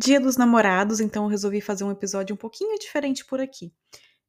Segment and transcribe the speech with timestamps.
[0.00, 3.72] Dia dos Namorados, então eu resolvi fazer um episódio um pouquinho diferente por aqui.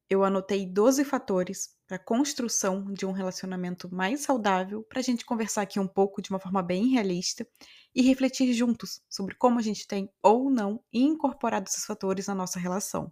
[0.08, 5.24] Eu anotei 12 fatores para a construção de um relacionamento mais saudável, para a gente
[5.24, 7.46] conversar aqui um pouco de uma forma bem realista
[7.94, 12.58] e refletir juntos sobre como a gente tem ou não incorporado esses fatores na nossa
[12.58, 13.08] relação.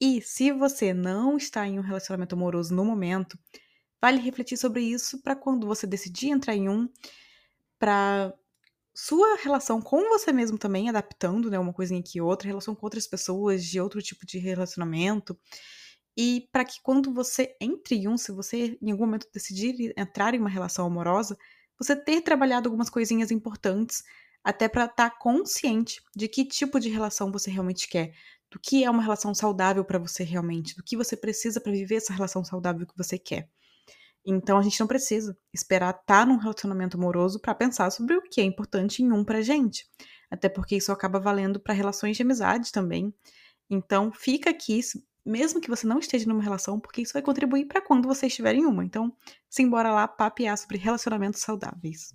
[0.00, 3.38] E se você não está em um relacionamento amoroso no momento,
[4.02, 6.88] vale refletir sobre isso para quando você decidir entrar em um,
[7.78, 8.34] para
[8.98, 13.06] sua relação com você mesmo também, adaptando, né, uma coisinha aqui outra, relação com outras
[13.06, 15.38] pessoas, de outro tipo de relacionamento.
[16.16, 20.32] E para que quando você entre em um, se você em algum momento decidir entrar
[20.34, 21.36] em uma relação amorosa,
[21.78, 24.02] você ter trabalhado algumas coisinhas importantes,
[24.42, 28.14] até para estar tá consciente de que tipo de relação você realmente quer,
[28.50, 31.96] do que é uma relação saudável para você realmente, do que você precisa para viver
[31.96, 33.50] essa relação saudável que você quer.
[34.26, 38.22] Então a gente não precisa esperar estar tá num relacionamento amoroso para pensar sobre o
[38.22, 39.86] que é importante em um pra gente.
[40.28, 43.14] Até porque isso acaba valendo para relações de amizade também.
[43.70, 44.80] Então fica aqui,
[45.24, 48.54] mesmo que você não esteja numa relação, porque isso vai contribuir para quando você estiver
[48.56, 48.84] em uma.
[48.84, 49.14] Então,
[49.48, 52.12] simbora lá papear sobre relacionamentos saudáveis.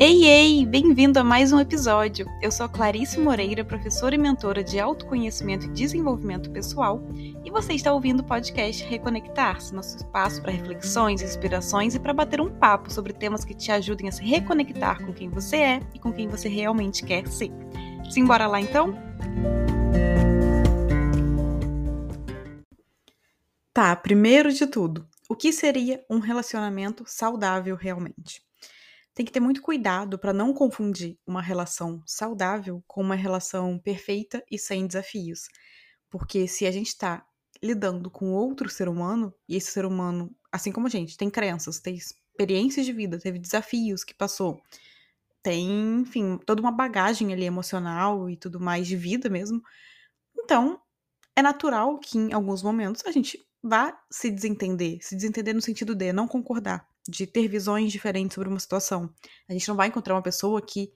[0.00, 0.64] Ei, ei!
[0.64, 2.24] Bem-vindo a mais um episódio!
[2.40, 7.02] Eu sou Clarice Moreira, professora e mentora de autoconhecimento e desenvolvimento pessoal,
[7.44, 12.40] e você está ouvindo o podcast Reconectar-se, nosso espaço para reflexões, inspirações e para bater
[12.40, 15.98] um papo sobre temas que te ajudem a se reconectar com quem você é e
[15.98, 17.50] com quem você realmente quer ser.
[18.08, 18.96] Simbora lá então?
[23.72, 28.47] Tá, primeiro de tudo, o que seria um relacionamento saudável realmente?
[29.18, 34.44] Tem que ter muito cuidado para não confundir uma relação saudável com uma relação perfeita
[34.48, 35.48] e sem desafios.
[36.08, 37.26] Porque se a gente está
[37.60, 41.80] lidando com outro ser humano, e esse ser humano, assim como a gente, tem crenças,
[41.80, 44.62] tem experiências de vida, teve desafios que passou,
[45.42, 49.60] tem, enfim, toda uma bagagem ali emocional e tudo mais de vida mesmo.
[50.38, 50.80] Então,
[51.34, 55.92] é natural que em alguns momentos a gente vá se desentender, se desentender no sentido
[55.92, 59.12] de não concordar, de ter visões diferentes sobre uma situação.
[59.48, 60.92] A gente não vai encontrar uma pessoa que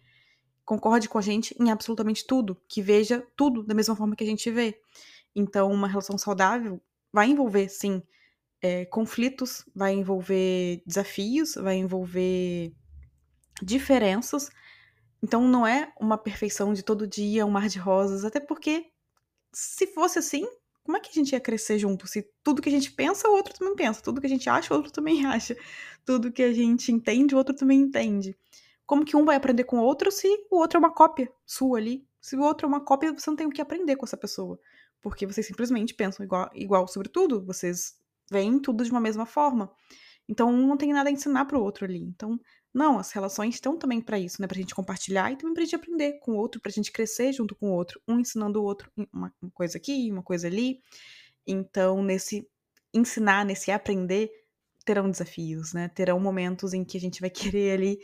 [0.65, 4.27] concorde com a gente em absolutamente tudo, que veja tudo da mesma forma que a
[4.27, 4.79] gente vê.
[5.35, 6.81] Então, uma relação saudável
[7.13, 8.03] vai envolver, sim,
[8.61, 12.73] é, conflitos, vai envolver desafios, vai envolver
[13.63, 14.51] diferenças.
[15.23, 18.87] Então, não é uma perfeição de todo dia, um mar de rosas, até porque
[19.53, 20.47] se fosse assim,
[20.85, 22.07] como é que a gente ia crescer junto?
[22.07, 24.03] Se tudo que a gente pensa, o outro também pensa.
[24.03, 25.57] Tudo que a gente acha, o outro também acha.
[26.05, 28.37] Tudo que a gente entende, o outro também entende.
[28.85, 31.79] Como que um vai aprender com o outro se o outro é uma cópia sua
[31.79, 32.05] ali?
[32.21, 34.59] Se o outro é uma cópia, você não tem o que aprender com essa pessoa.
[35.01, 37.45] Porque vocês simplesmente pensam igual, igual sobre tudo.
[37.45, 37.95] Vocês
[38.31, 39.73] veem tudo de uma mesma forma.
[40.29, 41.99] Então, um não tem nada a ensinar pro outro ali.
[41.99, 42.39] Então,
[42.75, 44.49] não, as relações estão também para isso, né?
[44.49, 47.55] Pra gente compartilhar e também pra gente aprender com o outro, pra gente crescer junto
[47.55, 50.81] com o outro, um ensinando o outro uma, coisa aqui, uma coisa ali.
[51.47, 52.49] Então, nesse
[52.95, 54.31] ensinar, nesse aprender,
[54.85, 55.89] terão desafios, né?
[55.89, 58.01] Terão momentos em que a gente vai querer ali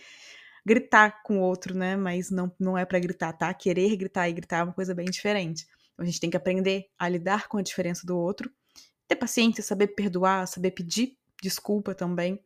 [0.66, 1.96] gritar com o outro, né?
[1.96, 3.52] Mas não, não é para gritar, tá?
[3.54, 5.66] Querer gritar e gritar é uma coisa bem diferente.
[5.94, 8.50] Então, a gente tem que aprender a lidar com a diferença do outro,
[9.06, 12.38] ter paciência, saber perdoar, saber pedir desculpa também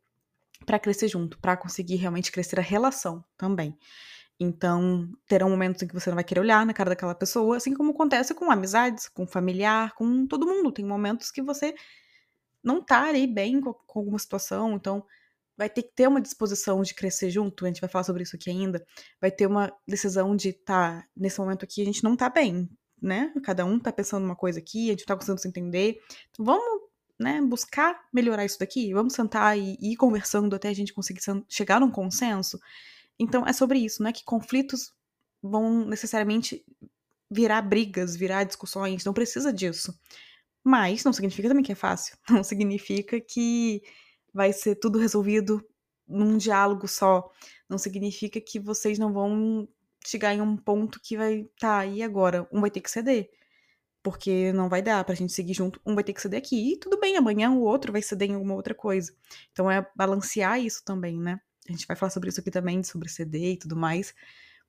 [0.65, 3.77] para crescer junto, para conseguir realmente crescer a relação também.
[4.39, 7.75] Então, terão momentos em que você não vai querer olhar na cara daquela pessoa, assim
[7.75, 10.73] como acontece com amizades, com familiar, com todo mundo.
[10.73, 11.75] Tem momentos que você
[12.63, 15.05] não tá ali bem com, com alguma situação, então
[15.57, 18.37] vai ter que ter uma disposição de crescer junto, a gente vai falar sobre isso
[18.37, 18.85] aqui ainda.
[19.21, 22.69] Vai ter uma decisão de tá, nesse momento aqui a gente não tá bem,
[23.01, 23.33] né?
[23.45, 25.99] Cada um tá pensando uma coisa aqui, a gente tá conseguindo se entender.
[26.31, 26.82] Então, vamos
[27.23, 31.81] né, buscar melhorar isso daqui, vamos sentar e, ir conversando até a gente conseguir chegar
[31.81, 32.59] num consenso.
[33.19, 34.93] Então é sobre isso, não é que conflitos
[35.43, 36.65] vão necessariamente
[37.31, 39.99] virar brigas, virar discussões, não precisa disso.
[40.65, 43.83] Mas não significa também que é fácil, não significa que
[44.33, 45.65] vai ser tudo resolvido
[46.07, 47.31] num diálogo só,
[47.69, 49.69] não significa que vocês não vão
[50.05, 52.47] chegar em um ponto que vai, tá, e agora?
[52.53, 53.31] Um vai ter que ceder
[54.03, 56.77] porque não vai dar pra gente seguir junto, um vai ter que ceder aqui, e
[56.77, 59.13] tudo bem, amanhã o outro vai ceder em alguma outra coisa.
[59.53, 61.41] Então é balancear isso também, né?
[61.69, 64.15] A gente vai falar sobre isso aqui também, sobre ceder e tudo mais.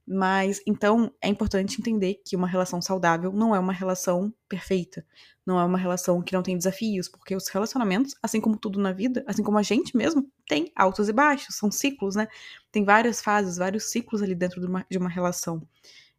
[0.06, 5.06] Mas então é importante entender que uma relação saudável não é uma relação perfeita,
[5.46, 8.92] não é uma relação que não tem desafios, porque os relacionamentos, assim como tudo na
[8.92, 12.28] vida, assim como a gente mesmo, tem altos e baixos, são ciclos, né?
[12.70, 15.66] Tem várias fases, vários ciclos ali dentro de uma, de uma relação.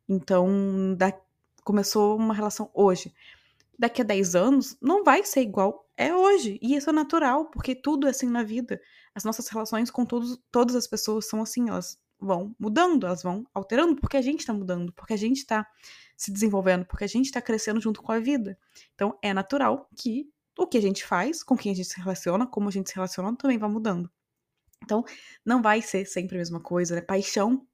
[0.09, 1.13] Então, da,
[1.65, 3.13] começou uma relação hoje.
[3.77, 6.59] Daqui a 10 anos, não vai ser igual é hoje.
[6.63, 8.81] E isso é natural, porque tudo é assim na vida.
[9.15, 13.45] As nossas relações com todos, todas as pessoas são assim, elas vão mudando, elas vão
[13.53, 15.67] alterando, porque a gente está mudando, porque a gente está
[16.17, 18.59] se desenvolvendo, porque a gente está crescendo junto com a vida.
[18.95, 22.47] Então é natural que o que a gente faz, com quem a gente se relaciona,
[22.47, 24.11] como a gente se relaciona, também vai mudando.
[24.83, 25.05] Então,
[25.45, 27.01] não vai ser sempre a mesma coisa, né?
[27.01, 27.67] Paixão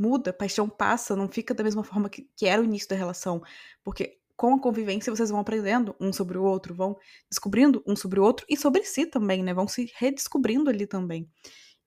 [0.00, 3.42] muda, paixão passa, não fica da mesma forma que, que era o início da relação.
[3.84, 6.96] Porque com a convivência vocês vão aprendendo um sobre o outro, vão
[7.30, 9.52] descobrindo um sobre o outro e sobre si também, né?
[9.52, 11.30] Vão se redescobrindo ali também.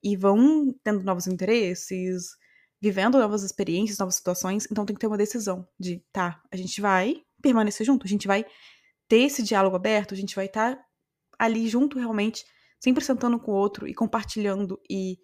[0.03, 2.35] E vão tendo novos interesses,
[2.79, 4.67] vivendo novas experiências, novas situações.
[4.69, 8.27] Então tem que ter uma decisão de, tá, a gente vai permanecer junto, a gente
[8.27, 8.45] vai
[9.07, 10.85] ter esse diálogo aberto, a gente vai estar tá
[11.39, 12.45] ali junto realmente,
[12.79, 15.17] sempre sentando com o outro e compartilhando e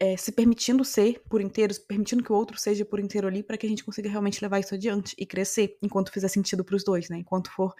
[0.00, 3.58] é, se permitindo ser por inteiro, permitindo que o outro seja por inteiro ali, para
[3.58, 6.82] que a gente consiga realmente levar isso adiante e crescer enquanto fizer sentido para os
[6.82, 7.18] dois, né?
[7.18, 7.74] Enquanto for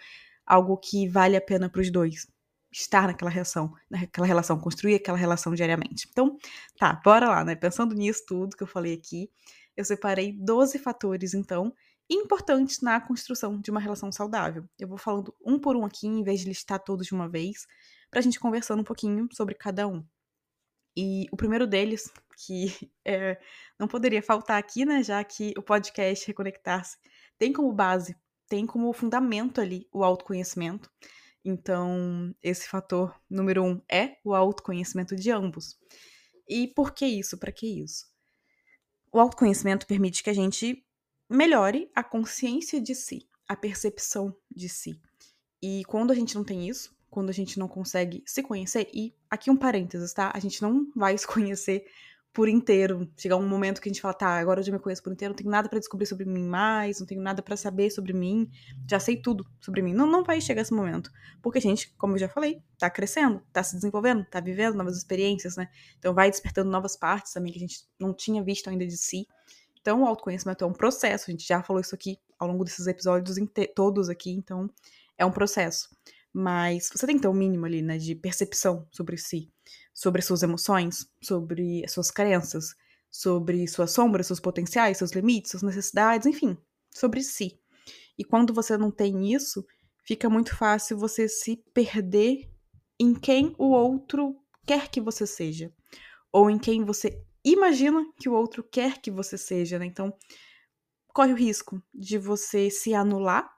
[0.45, 2.27] algo que vale a pena para os dois
[2.71, 6.07] estar naquela relação, naquela relação, construir aquela relação diariamente.
[6.11, 6.37] Então,
[6.77, 7.55] tá, bora lá, né?
[7.55, 9.29] Pensando nisso tudo que eu falei aqui,
[9.75, 11.73] eu separei 12 fatores, então,
[12.09, 14.63] importantes na construção de uma relação saudável.
[14.77, 17.65] Eu vou falando um por um aqui, em vez de listar todos de uma vez,
[18.11, 20.05] pra gente conversando um pouquinho sobre cada um.
[20.95, 22.11] E o primeiro deles,
[22.45, 23.39] que é,
[23.79, 26.97] não poderia faltar aqui, né, já que o podcast Reconectar-se
[27.37, 28.15] tem como base,
[28.47, 30.89] tem como fundamento ali o autoconhecimento.
[31.43, 35.79] Então, esse fator número um é o autoconhecimento de ambos.
[36.47, 37.37] E por que isso?
[37.37, 38.05] Para que isso?
[39.11, 40.85] O autoconhecimento permite que a gente
[41.29, 45.01] melhore a consciência de si, a percepção de si.
[45.61, 49.13] E quando a gente não tem isso, quando a gente não consegue se conhecer, e
[49.29, 50.31] aqui um parênteses, tá?
[50.33, 51.85] A gente não vai se conhecer
[52.33, 53.11] por inteiro.
[53.17, 55.33] Chegar um momento que a gente fala, tá, agora eu já me conheço por inteiro,
[55.33, 58.49] não tenho nada para descobrir sobre mim mais, não tenho nada para saber sobre mim,
[58.89, 59.93] já sei tudo sobre mim.
[59.93, 61.11] Não, não vai chegar esse momento.
[61.41, 64.97] Porque a gente, como eu já falei, tá crescendo, tá se desenvolvendo, tá vivendo novas
[64.97, 65.67] experiências, né?
[65.99, 69.27] Então vai despertando novas partes também que a gente não tinha visto ainda de si.
[69.81, 72.87] Então o autoconhecimento é um processo, a gente já falou isso aqui ao longo desses
[72.87, 73.37] episódios
[73.75, 74.69] todos aqui, então
[75.17, 75.89] é um processo.
[76.33, 79.51] Mas você tem que ter um mínimo ali, né, de percepção sobre si,
[79.93, 82.73] sobre as suas emoções, sobre as suas crenças,
[83.09, 86.57] sobre suas sombras, seus potenciais, seus limites, suas necessidades, enfim,
[86.95, 87.59] sobre si.
[88.17, 89.65] E quando você não tem isso,
[90.05, 92.49] fica muito fácil você se perder
[92.99, 95.73] em quem o outro quer que você seja,
[96.31, 99.85] ou em quem você imagina que o outro quer que você seja, né?
[99.85, 100.13] Então,
[101.13, 103.49] corre o risco de você se anular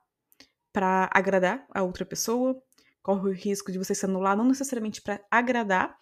[0.73, 2.61] para agradar a outra pessoa,
[3.01, 5.95] corre o risco de você se anular não necessariamente para agradar,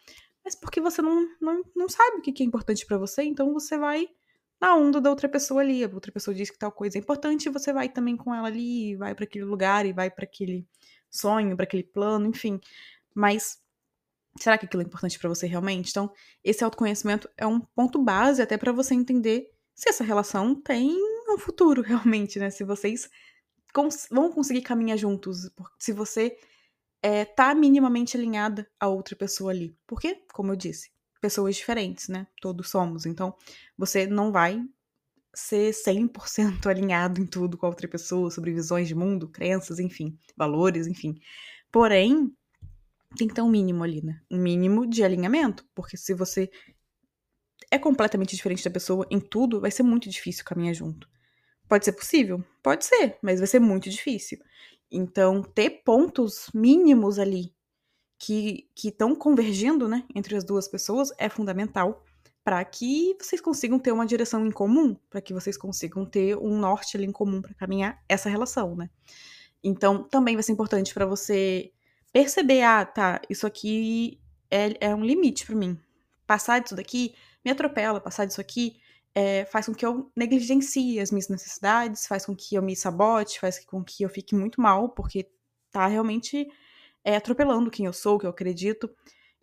[0.44, 3.78] mas porque você não, não, não sabe o que é importante para você, então você
[3.78, 4.08] vai
[4.60, 5.84] na onda da outra pessoa ali.
[5.84, 8.96] A outra pessoa diz que tal coisa é importante você vai também com ela ali,
[8.96, 10.68] vai para aquele lugar e vai para aquele
[11.10, 12.60] sonho, para aquele plano, enfim.
[13.14, 13.60] Mas
[14.38, 15.90] será que aquilo é importante para você realmente?
[15.90, 16.12] Então,
[16.44, 20.96] esse autoconhecimento é um ponto base até para você entender se essa relação tem
[21.28, 22.50] um futuro realmente, né?
[22.50, 23.10] Se vocês
[23.74, 25.50] cons vão conseguir caminhar juntos.
[25.80, 26.38] Se você
[27.02, 29.76] é, tá minimamente alinhada a outra pessoa ali.
[29.88, 32.28] Porque, como eu disse, pessoas diferentes, né?
[32.42, 33.06] Todos somos.
[33.06, 33.36] Então,
[33.78, 34.64] você não vai
[35.34, 40.18] ser 100% alinhado em tudo com a outra pessoa, sobre visões de mundo, crenças, enfim,
[40.36, 41.16] valores, enfim.
[41.72, 42.32] Porém,
[43.18, 44.22] tem que ter um mínimo ali, né?
[44.30, 45.66] Um mínimo de alinhamento.
[45.74, 46.50] Porque se você
[47.70, 51.08] é completamente diferente da pessoa em tudo, vai ser muito difícil caminhar junto.
[51.72, 52.44] Pode ser possível?
[52.62, 54.38] Pode ser, mas vai ser muito difícil.
[54.92, 57.56] Então, ter pontos mínimos ali
[58.20, 62.04] que estão convergindo né, entre as duas pessoas é fundamental
[62.44, 66.60] para que vocês consigam ter uma direção em comum, para que vocês consigam ter um
[66.60, 68.90] norte ali em comum para caminhar essa relação, né?
[69.64, 71.72] Então, também vai ser importante para você
[72.12, 75.80] perceber, ah, tá, isso aqui é, é um limite para mim.
[76.28, 78.81] Passar disso daqui me atropela, passar disso aqui
[79.14, 83.40] é, faz com que eu negligencie as minhas necessidades, faz com que eu me sabote,
[83.40, 85.30] faz com que eu fique muito mal, porque
[85.72, 86.48] tá realmente
[87.04, 88.90] é, atropelando quem eu sou, o que eu acredito.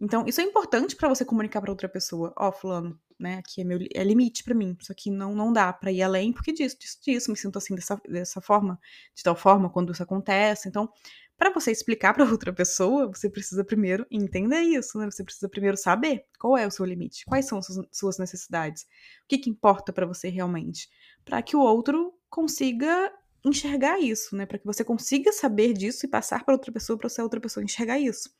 [0.00, 2.32] Então, isso é importante para você comunicar para outra pessoa.
[2.36, 4.76] Ó, oh, fulano, né, aqui é meu é limite para mim.
[4.80, 7.74] Isso aqui não não dá para ir além, porque disso, disso, disso, me sinto assim
[7.74, 8.78] dessa, dessa forma,
[9.14, 10.68] de tal forma quando isso acontece.
[10.68, 10.88] Então,
[11.36, 15.10] para você explicar para outra pessoa, você precisa primeiro entender isso, né?
[15.10, 19.28] Você precisa primeiro saber qual é o seu limite, quais são as suas necessidades, o
[19.28, 20.88] que, que importa para você realmente,
[21.24, 23.12] para que o outro consiga
[23.44, 24.46] enxergar isso, né?
[24.46, 27.64] Para que você consiga saber disso e passar para outra pessoa, para essa outra pessoa
[27.64, 28.30] enxergar isso.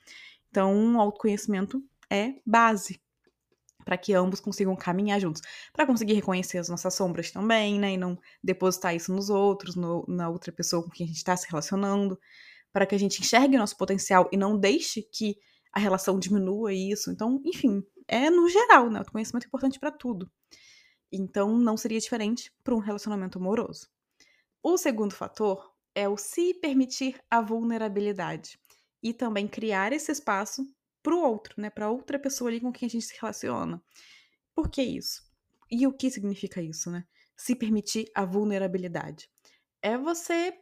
[0.50, 3.00] Então, o autoconhecimento é base
[3.88, 5.40] para que ambos consigam caminhar juntos,
[5.72, 7.94] para conseguir reconhecer as nossas sombras também, né?
[7.94, 11.34] E não depositar isso nos outros, no, na outra pessoa com quem a gente está
[11.34, 12.20] se relacionando
[12.70, 15.38] para que a gente enxergue o nosso potencial e não deixe que
[15.72, 17.10] a relação diminua isso.
[17.10, 19.00] Então, enfim, é no geral, né?
[19.00, 20.30] O conhecimento é importante para tudo.
[21.10, 23.88] Então, não seria diferente para um relacionamento amoroso.
[24.62, 28.58] O segundo fator é o se permitir a vulnerabilidade
[29.02, 30.62] e também criar esse espaço
[31.08, 33.82] para o outro, né, para outra pessoa ali com quem a gente se relaciona.
[34.54, 35.22] Por que isso?
[35.70, 37.06] E o que significa isso, né?
[37.34, 39.30] Se permitir a vulnerabilidade.
[39.80, 40.52] É você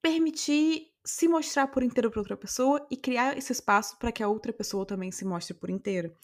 [0.00, 4.28] permitir se mostrar por inteiro para outra pessoa e criar esse espaço para que a
[4.28, 6.16] outra pessoa também se mostre por inteiro.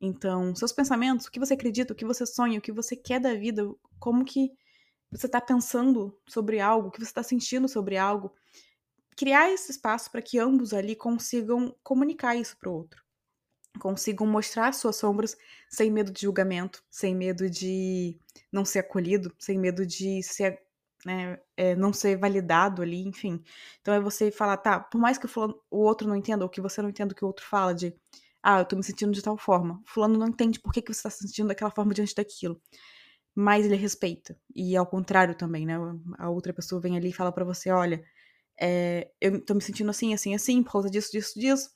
[0.00, 3.20] Então, seus pensamentos, o que você acredita, o que você sonha, o que você quer
[3.20, 4.50] da vida, como que
[5.10, 8.32] você está pensando sobre algo, o que você está sentindo sobre algo,
[9.14, 13.09] criar esse espaço para que ambos ali consigam comunicar isso para o outro.
[13.78, 15.36] Consigam mostrar suas sombras
[15.68, 18.18] sem medo de julgamento, sem medo de
[18.52, 20.60] não ser acolhido, sem medo de ser,
[21.04, 23.42] né, é, não ser validado ali, enfim.
[23.80, 26.50] Então é você falar, tá, por mais que o, fulano, o outro não entenda, ou
[26.50, 27.94] que você não entenda o que o outro fala, de
[28.42, 29.82] ah, eu tô me sentindo de tal forma.
[29.86, 32.60] Fulano não entende por que, que você tá se sentindo daquela forma diante daquilo
[33.34, 34.36] mas ele respeita.
[34.54, 35.74] E ao contrário também, né?
[36.18, 38.02] A outra pessoa vem ali e fala para você: olha,
[38.60, 41.70] é, eu tô me sentindo assim, assim, assim, por causa disso, disso, disso.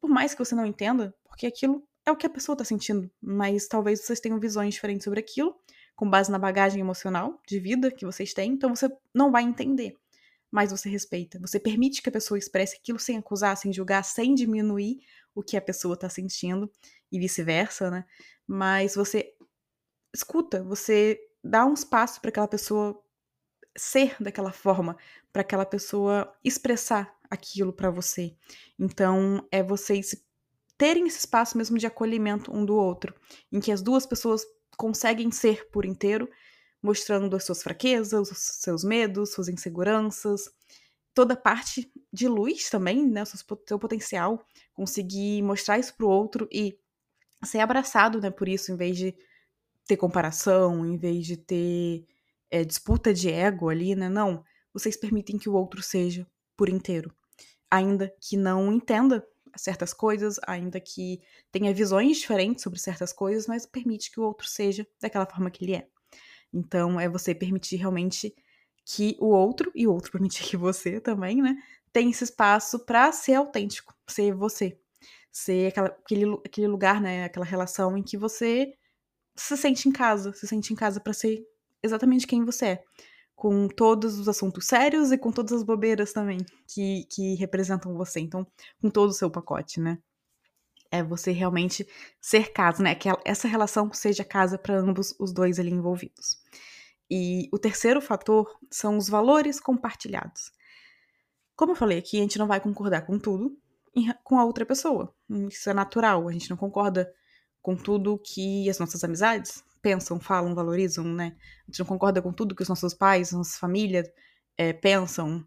[0.00, 3.10] por mais que você não entenda, porque aquilo é o que a pessoa tá sentindo,
[3.20, 5.58] mas talvez vocês tenham visões diferentes sobre aquilo,
[5.96, 9.96] com base na bagagem emocional de vida que vocês têm, então você não vai entender.
[10.48, 14.32] Mas você respeita, você permite que a pessoa expresse aquilo sem acusar, sem julgar, sem
[14.32, 15.00] diminuir
[15.34, 16.70] o que a pessoa tá sentindo
[17.10, 18.04] e vice-versa, né?
[18.46, 19.34] Mas você
[20.14, 23.02] escuta, você dá um espaço para aquela pessoa
[23.76, 24.96] ser daquela forma,
[25.32, 28.36] para aquela pessoa expressar aquilo para você.
[28.78, 30.14] Então, é vocês
[30.84, 33.14] terem esse espaço mesmo de acolhimento um do outro,
[33.50, 34.44] em que as duas pessoas
[34.76, 36.28] conseguem ser por inteiro,
[36.82, 40.42] mostrando as suas fraquezas, os seus medos, suas inseguranças,
[41.14, 43.26] toda parte de luz também, né, o
[43.66, 46.78] seu potencial, conseguir mostrar isso pro outro e
[47.42, 49.16] ser abraçado, né, por isso, em vez de
[49.86, 52.04] ter comparação, em vez de ter
[52.50, 54.10] é, disputa de ego ali, né?
[54.10, 54.44] Não.
[54.70, 57.10] Vocês permitem que o outro seja por inteiro.
[57.70, 59.26] Ainda que não entenda
[59.56, 61.20] certas coisas, ainda que
[61.50, 65.64] tenha visões diferentes sobre certas coisas, mas permite que o outro seja daquela forma que
[65.64, 65.86] ele é.
[66.52, 68.34] Então, é você permitir realmente
[68.84, 71.56] que o outro, e o outro permitir que você também, né,
[71.92, 74.78] tenha esse espaço para ser autêntico, ser você.
[75.30, 78.72] Ser aquela, aquele, aquele lugar, né, aquela relação em que você
[79.34, 81.44] se sente em casa, se sente em casa para ser
[81.82, 82.84] exatamente quem você é.
[83.34, 86.38] Com todos os assuntos sérios e com todas as bobeiras também
[86.68, 88.20] que, que representam você.
[88.20, 88.46] Então,
[88.80, 89.98] com todo o seu pacote, né?
[90.90, 91.86] É você realmente
[92.20, 92.94] ser casa, né?
[92.94, 96.38] Que essa relação seja casa para ambos os dois ali envolvidos.
[97.10, 100.52] E o terceiro fator são os valores compartilhados.
[101.56, 103.56] Como eu falei aqui, a gente não vai concordar com tudo
[104.22, 105.14] com a outra pessoa.
[105.48, 107.12] Isso é natural, a gente não concorda
[107.62, 111.36] com tudo que as nossas amizades pensam, falam, valorizam, né?
[111.62, 114.10] A gente não concorda com tudo que os nossos pais, nossa família
[114.56, 115.46] é, pensam.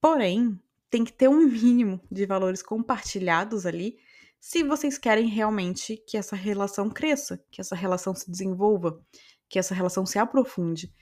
[0.00, 0.56] Porém,
[0.88, 3.96] tem que ter um mínimo de valores compartilhados ali
[4.40, 9.00] se vocês querem realmente que essa relação cresça, que essa relação se desenvolva,
[9.48, 10.92] que essa relação se aprofunde.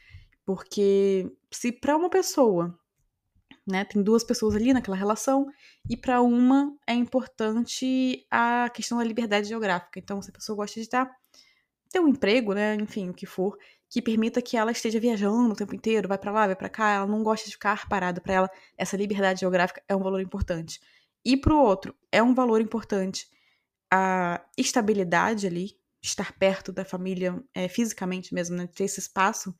[0.44, 2.78] Porque se para uma pessoa
[3.70, 3.84] né?
[3.84, 5.46] Tem duas pessoas ali naquela relação
[5.88, 9.99] e para uma é importante a questão da liberdade geográfica.
[9.99, 11.10] Então, se a pessoa gosta de estar
[11.90, 15.56] ter um emprego, né, enfim, o que for, que permita que ela esteja viajando o
[15.56, 18.35] tempo inteiro, vai para lá, vai para cá, ela não gosta de ficar parada para
[18.35, 20.80] ela, essa liberdade geográfica é um valor importante.
[21.25, 23.28] E para o outro, é um valor importante
[23.92, 29.54] a estabilidade ali, estar perto da família é, fisicamente mesmo, né, ter esse espaço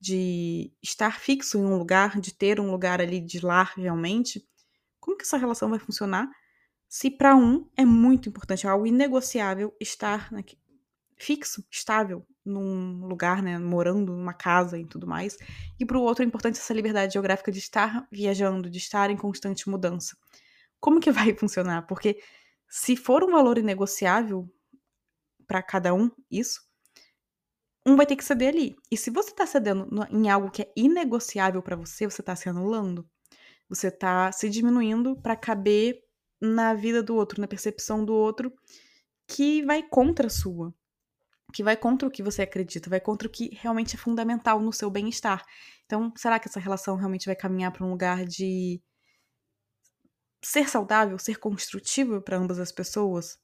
[0.00, 4.44] de estar fixo em um lugar, de ter um lugar ali de lar realmente,
[4.98, 6.28] como que essa relação vai funcionar
[6.94, 10.30] se para um é muito importante, é algo inegociável estar
[11.24, 15.36] fixo, estável num lugar, né, morando numa casa e tudo mais,
[15.80, 19.16] e para o outro é importante essa liberdade geográfica de estar viajando, de estar em
[19.16, 20.16] constante mudança.
[20.78, 21.86] Como que vai funcionar?
[21.86, 22.20] Porque
[22.68, 24.48] se for um valor inegociável
[25.46, 26.60] para cada um, isso,
[27.86, 28.76] um vai ter que ceder ali.
[28.90, 32.48] E se você tá cedendo em algo que é inegociável para você, você tá se
[32.48, 33.08] anulando.
[33.68, 36.02] Você tá se diminuindo para caber
[36.40, 38.52] na vida do outro, na percepção do outro,
[39.26, 40.74] que vai contra a sua.
[41.54, 44.72] Que vai contra o que você acredita, vai contra o que realmente é fundamental no
[44.72, 45.44] seu bem-estar.
[45.86, 48.82] Então, será que essa relação realmente vai caminhar para um lugar de
[50.42, 53.38] ser saudável, ser construtivo para ambas as pessoas?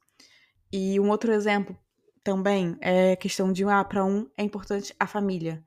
[0.71, 1.77] E um outro exemplo
[2.23, 5.63] também é questão de, ah, para um é importante a família.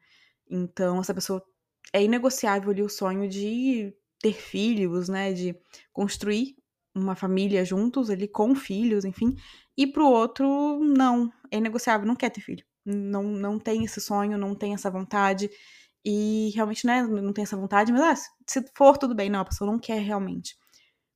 [0.49, 1.45] Então, essa pessoa
[1.93, 5.55] é inegociável ali o sonho de ter filhos, né, de
[5.93, 6.57] construir
[6.95, 9.35] uma família juntos ali com filhos, enfim.
[9.77, 12.65] E pro outro, não, é inegociável, não quer ter filho.
[12.85, 15.51] não, não tem esse sonho, não tem essa vontade,
[16.05, 19.45] e realmente né, não tem essa vontade, mas ah, se for tudo bem, não, a
[19.45, 20.57] pessoa não quer realmente.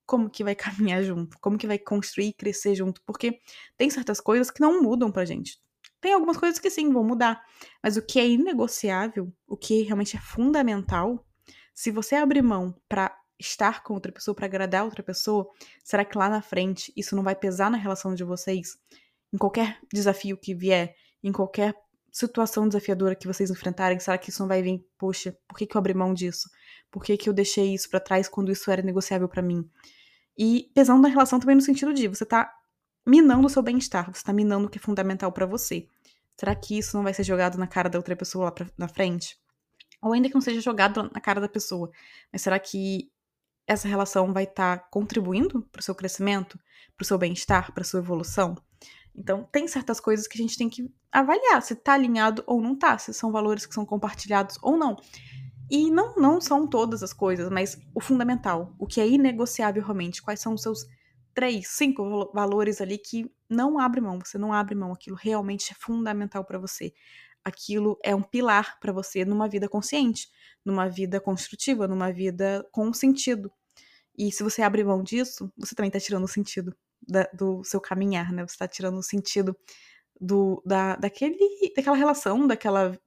[0.06, 1.38] Como que vai caminhar junto?
[1.40, 3.02] Como que vai construir e crescer junto?
[3.04, 3.40] Porque
[3.76, 5.60] tem certas coisas que não mudam pra gente.
[6.00, 7.42] Tem algumas coisas que sim vão mudar,
[7.82, 11.26] mas o que é inegociável, o que realmente é fundamental,
[11.74, 15.48] se você abrir mão para estar com outra pessoa, para agradar outra pessoa,
[15.84, 18.76] será que lá na frente isso não vai pesar na relação de vocês?
[19.32, 21.74] Em qualquer desafio que vier, em qualquer
[22.10, 25.76] situação desafiadora que vocês enfrentarem, será que isso não vai vir, poxa, por que, que
[25.76, 26.50] eu abri mão disso?
[26.90, 29.68] Por que, que eu deixei isso para trás quando isso era negociável para mim?
[30.36, 32.52] E pesando na relação também no sentido de você tá
[33.06, 35.86] minando o seu bem-estar, você tá minando o que é fundamental para você.
[36.36, 38.88] Será que isso não vai ser jogado na cara da outra pessoa lá pra, na
[38.88, 39.36] frente?
[40.00, 41.90] Ou ainda que não seja jogado na cara da pessoa,
[42.32, 43.10] mas será que
[43.68, 46.58] essa relação vai estar tá contribuindo para o seu crescimento,
[46.96, 48.56] para o seu bem-estar, para sua evolução?
[49.14, 52.76] Então, tem certas coisas que a gente tem que avaliar se tá alinhado ou não
[52.76, 54.96] tá, se são valores que são compartilhados ou não.
[55.70, 60.22] E não, não são todas as coisas, mas o fundamental, o que é inegociável realmente,
[60.22, 60.86] quais são os seus
[61.34, 65.74] três, cinco valores ali que não abre mão, você não abre mão, aquilo realmente é
[65.78, 66.92] fundamental para você.
[67.44, 70.28] Aquilo é um pilar para você numa vida consciente,
[70.64, 73.50] numa vida construtiva, numa vida com sentido.
[74.18, 76.74] E se você abre mão disso, você também tá tirando o sentido
[77.06, 78.46] da, do seu caminhar, né?
[78.46, 79.56] Você está tirando o sentido
[80.20, 81.38] do, da, daquele,
[81.76, 82.98] daquela relação, daquela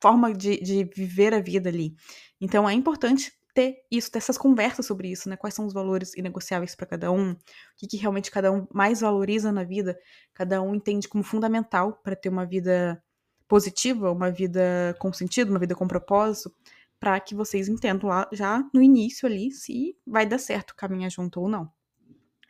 [0.00, 1.94] forma de, de viver a vida ali.
[2.40, 5.36] Então é importante ter isso, ter essas conversas sobre isso, né?
[5.36, 7.36] Quais são os valores inegociáveis para cada um, o
[7.76, 9.98] que, que, realmente cada um mais valoriza na vida,
[10.34, 13.02] cada um entende como fundamental para ter uma vida
[13.48, 16.52] positiva, uma vida com sentido, uma vida com propósito,
[17.00, 21.40] para que vocês entendam lá já no início ali se vai dar certo caminhar junto
[21.40, 21.72] ou não.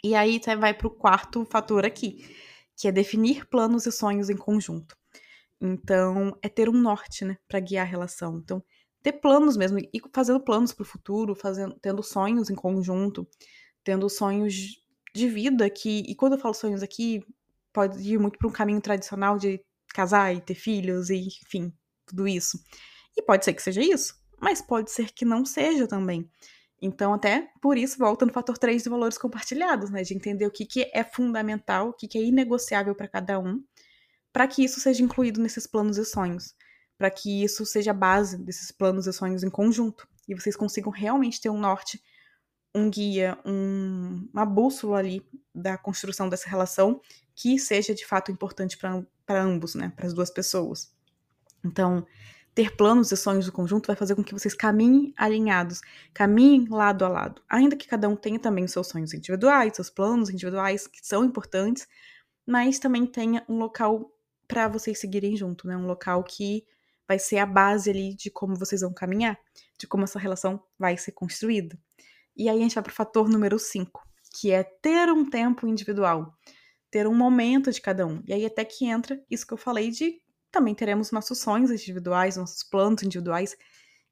[0.02, 2.26] E aí você vai para o quarto fator aqui,
[2.76, 4.96] que é definir planos e sonhos em conjunto.
[5.60, 8.38] Então, é ter um norte, né, para guiar a relação.
[8.38, 8.64] Então,
[9.02, 13.28] ter planos mesmo, e fazendo planos para o futuro, fazendo, tendo sonhos em conjunto,
[13.84, 14.82] tendo sonhos
[15.14, 17.22] de vida que, e quando eu falo sonhos aqui,
[17.72, 21.72] pode ir muito para um caminho tradicional de casar e ter filhos e, enfim,
[22.06, 22.58] tudo isso.
[23.16, 26.28] E pode ser que seja isso, mas pode ser que não seja também.
[26.82, 30.02] Então, até por isso, volta no fator 3 de valores compartilhados, né?
[30.02, 33.62] De entender o que, que é fundamental, o que, que é inegociável para cada um,
[34.32, 36.54] para que isso seja incluído nesses planos e sonhos.
[36.96, 40.08] Para que isso seja a base desses planos e sonhos em conjunto.
[40.26, 42.02] E vocês consigam realmente ter um norte,
[42.74, 47.00] um guia, um, uma bússola ali da construção dessa relação
[47.34, 49.92] que seja de fato importante para ambos, né?
[49.96, 50.94] Para as duas pessoas.
[51.64, 52.06] Então,
[52.54, 55.80] ter planos e sonhos do conjunto vai fazer com que vocês caminhem alinhados,
[56.12, 57.42] caminhem lado a lado.
[57.48, 61.86] Ainda que cada um tenha também seus sonhos individuais, seus planos individuais, que são importantes,
[62.46, 64.12] mas também tenha um local
[64.48, 65.76] para vocês seguirem junto, né?
[65.76, 66.64] Um local que
[67.06, 69.38] vai ser a base ali de como vocês vão caminhar,
[69.78, 71.78] de como essa relação vai ser construída.
[72.36, 74.02] E aí a gente vai para o fator número 5,
[74.34, 76.32] que é ter um tempo individual,
[76.90, 78.22] ter um momento de cada um.
[78.26, 82.36] E aí até que entra isso que eu falei de também teremos nossos sonhos individuais,
[82.36, 83.56] nossos planos individuais.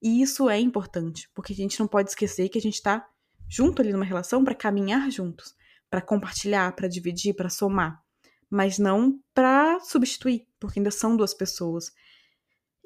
[0.00, 3.06] E isso é importante, porque a gente não pode esquecer que a gente está
[3.48, 5.54] junto ali numa relação para caminhar juntos,
[5.90, 8.02] para compartilhar, para dividir, para somar,
[8.50, 11.90] mas não para substituir, porque ainda são duas pessoas.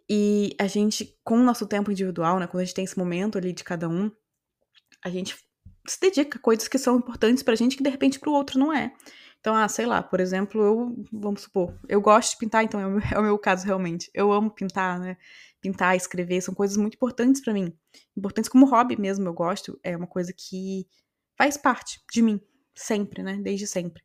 [0.09, 3.39] E a gente, com o nosso tempo individual, né, quando a gente tem esse momento
[3.39, 4.11] ali de cada um,
[5.05, 5.37] a gente
[5.87, 8.73] se dedica a coisas que são importantes pra gente que de repente pro outro não
[8.73, 8.95] é.
[9.43, 12.87] Então, ah, sei lá, por exemplo, eu, vamos supor, eu gosto de pintar, então é
[12.87, 14.09] o, meu, é o meu caso realmente.
[14.15, 15.17] Eu amo pintar, né?
[15.61, 17.77] Pintar, escrever, são coisas muito importantes para mim.
[18.17, 19.81] Importantes como hobby mesmo, eu gosto.
[19.83, 20.87] É uma coisa que
[21.37, 22.41] faz parte de mim,
[22.73, 23.37] sempre, né?
[23.43, 24.05] Desde sempre.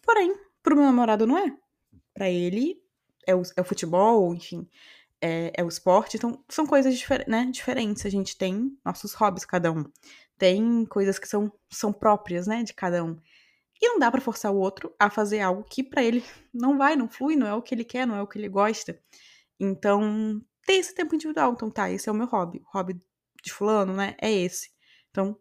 [0.00, 1.56] Porém, pro meu namorado não é.
[2.14, 2.80] Para ele,
[3.26, 4.68] é o, é o futebol, enfim,
[5.20, 6.16] é, é, o esporte.
[6.16, 8.06] Então, são coisas difer né, diferentes.
[8.06, 9.84] A gente tem nossos hobbies, cada um.
[10.38, 13.18] Tem coisas que são, são próprias, né, de cada um.
[13.82, 16.94] E não dá para forçar o outro a fazer algo que para ele não vai,
[16.94, 18.96] não flui, não é o que ele quer, não é o que ele gosta.
[19.58, 21.52] Então, tem esse tempo individual.
[21.52, 22.62] Então, tá, esse é o meu hobby.
[22.64, 23.00] O hobby
[23.42, 24.14] de fulano, né?
[24.20, 24.70] É esse.
[25.10, 25.36] Então,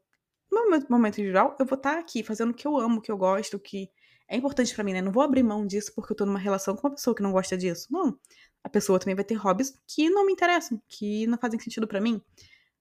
[0.52, 3.02] no meu momento individual, eu vou estar tá aqui fazendo o que eu amo, o
[3.02, 3.92] que eu gosto, o que
[4.28, 5.02] é importante para mim, né?
[5.04, 7.32] Não vou abrir mão disso porque eu tô numa relação com uma pessoa que não
[7.32, 7.88] gosta disso.
[7.92, 8.18] Não.
[8.64, 12.02] A pessoa também vai ter hobbies que não me interessam, que não fazem sentido para
[12.02, 12.20] mim.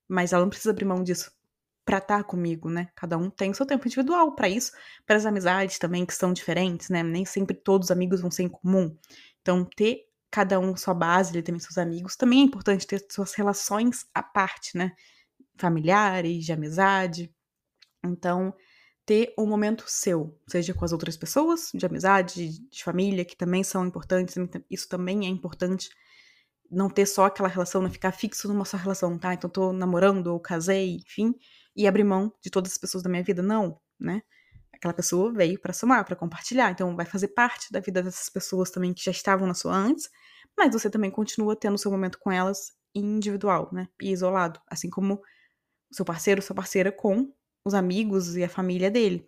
[0.09, 1.31] Mas ela não precisa abrir mão disso
[1.85, 2.89] para estar tá comigo, né?
[2.95, 4.73] Cada um tem o seu tempo individual para isso,
[5.07, 7.03] para as amizades também que são diferentes, né?
[7.03, 8.97] Nem sempre todos os amigos vão ser em comum.
[9.41, 13.35] Então, ter cada um sua base, ele também seus amigos, também é importante ter suas
[13.35, 14.93] relações à parte, né?
[15.59, 17.35] Familiares, de amizade.
[18.05, 18.55] Então,
[19.05, 23.65] ter um momento seu, seja com as outras pessoas, de amizade, de família, que também
[23.65, 24.37] são importantes,
[24.71, 25.91] isso também é importante.
[26.71, 29.35] Não ter só aquela relação, não ficar fixo numa só relação, tá?
[29.35, 31.35] Então tô namorando ou casei, enfim,
[31.77, 34.23] e abrir mão de todas as pessoas da minha vida, não, né?
[34.73, 38.71] Aquela pessoa veio para somar, para compartilhar, então vai fazer parte da vida dessas pessoas
[38.71, 40.09] também que já estavam na sua antes,
[40.57, 43.89] mas você também continua tendo seu momento com elas individual, né?
[44.01, 45.15] E isolado, assim como
[45.91, 47.33] o seu parceiro, sua parceira com
[47.65, 49.27] os amigos e a família dele.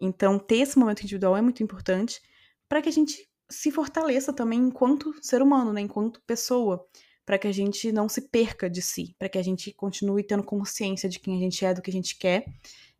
[0.00, 2.20] Então, ter esse momento individual é muito importante
[2.68, 5.80] para que a gente se fortaleça também enquanto ser humano, né?
[5.80, 6.86] Enquanto pessoa,
[7.28, 10.42] para que a gente não se perca de si, para que a gente continue tendo
[10.42, 12.46] consciência de quem a gente é, do que a gente quer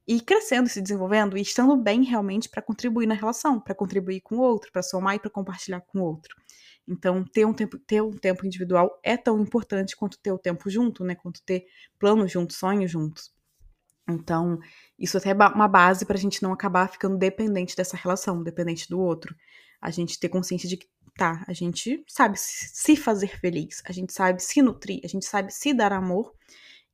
[0.06, 4.36] e crescendo, se desenvolvendo e estando bem realmente para contribuir na relação, para contribuir com
[4.36, 6.36] o outro, para somar e para compartilhar com o outro.
[6.86, 10.68] Então, ter um tempo, ter um tempo individual é tão importante quanto ter o tempo
[10.68, 11.14] junto, né?
[11.14, 11.64] Quanto ter
[11.98, 13.32] planos juntos, sonhos juntos.
[14.06, 14.58] Então,
[14.98, 18.90] isso até é uma base para a gente não acabar ficando dependente dessa relação, dependente
[18.90, 19.34] do outro.
[19.80, 20.86] A gente ter consciência de que,
[21.18, 25.52] tá, a gente sabe se fazer feliz, a gente sabe se nutrir, a gente sabe
[25.52, 26.33] se dar amor.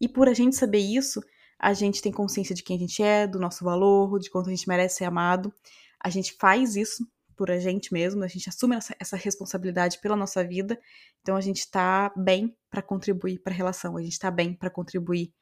[0.01, 1.23] E por a gente saber isso,
[1.59, 4.51] a gente tem consciência de quem a gente é, do nosso valor, de quanto a
[4.51, 5.53] gente merece ser amado.
[6.01, 7.07] A gente faz isso
[7.37, 10.81] por a gente mesmo, a gente assume essa, essa responsabilidade pela nossa vida,
[11.21, 14.71] então a gente está bem para contribuir para a relação, a gente está bem para
[14.71, 15.33] contribuir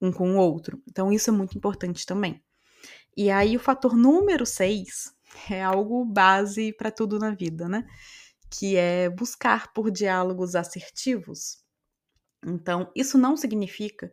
[0.00, 0.82] um com o outro.
[0.88, 2.42] Então isso é muito importante também.
[3.16, 5.12] E aí o fator número seis
[5.50, 7.86] é algo base para tudo na vida, né?
[8.52, 11.58] Que é buscar por diálogos assertivos.
[12.44, 14.12] Então, isso não significa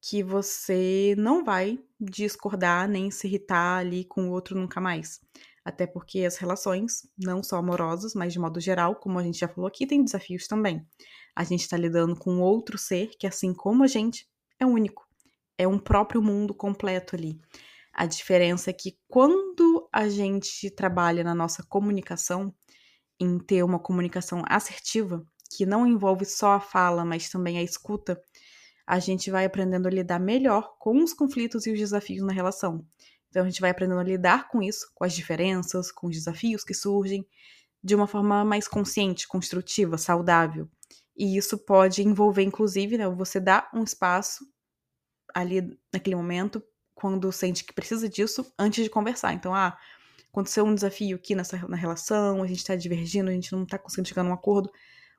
[0.00, 5.20] que você não vai discordar nem se irritar ali com o outro nunca mais.
[5.64, 9.48] Até porque as relações, não só amorosas, mas de modo geral, como a gente já
[9.48, 10.84] falou aqui, tem desafios também.
[11.36, 15.06] A gente está lidando com outro ser que, assim como a gente, é único.
[15.56, 17.40] É um próprio mundo completo ali.
[17.92, 22.52] A diferença é que quando a gente trabalha na nossa comunicação,
[23.22, 25.24] em ter uma comunicação assertiva,
[25.56, 28.20] que não envolve só a fala, mas também a escuta,
[28.86, 32.84] a gente vai aprendendo a lidar melhor com os conflitos e os desafios na relação.
[33.28, 36.64] Então a gente vai aprendendo a lidar com isso, com as diferenças, com os desafios
[36.64, 37.26] que surgem,
[37.82, 40.68] de uma forma mais consciente, construtiva, saudável.
[41.16, 44.46] E isso pode envolver, inclusive, né, você dar um espaço
[45.34, 46.62] ali naquele momento,
[46.94, 49.32] quando sente que precisa disso, antes de conversar.
[49.32, 49.76] Então, ah,
[50.32, 53.78] aconteceu um desafio aqui nessa na relação, a gente tá divergindo, a gente não tá
[53.78, 54.72] conseguindo chegar num acordo,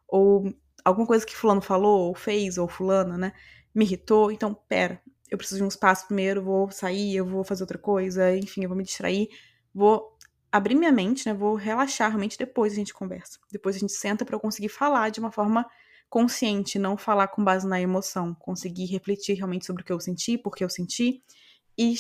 [0.08, 3.34] ou alguma coisa que fulano falou, ou fez, ou fulana, né,
[3.74, 4.32] me irritou.
[4.32, 8.36] Então, pera, eu preciso de um espaço primeiro, vou sair, eu vou fazer outra coisa,
[8.36, 9.30] enfim, eu vou me distrair,
[9.74, 10.18] vou
[10.52, 11.34] abrir minha mente, né?
[11.34, 13.40] Vou relaxar realmente depois a gente conversa.
[13.52, 15.66] Depois a gente senta para eu conseguir falar de uma forma
[16.08, 20.38] consciente, não falar com base na emoção, conseguir refletir realmente sobre o que eu senti,
[20.38, 21.24] por que eu senti
[21.76, 21.96] e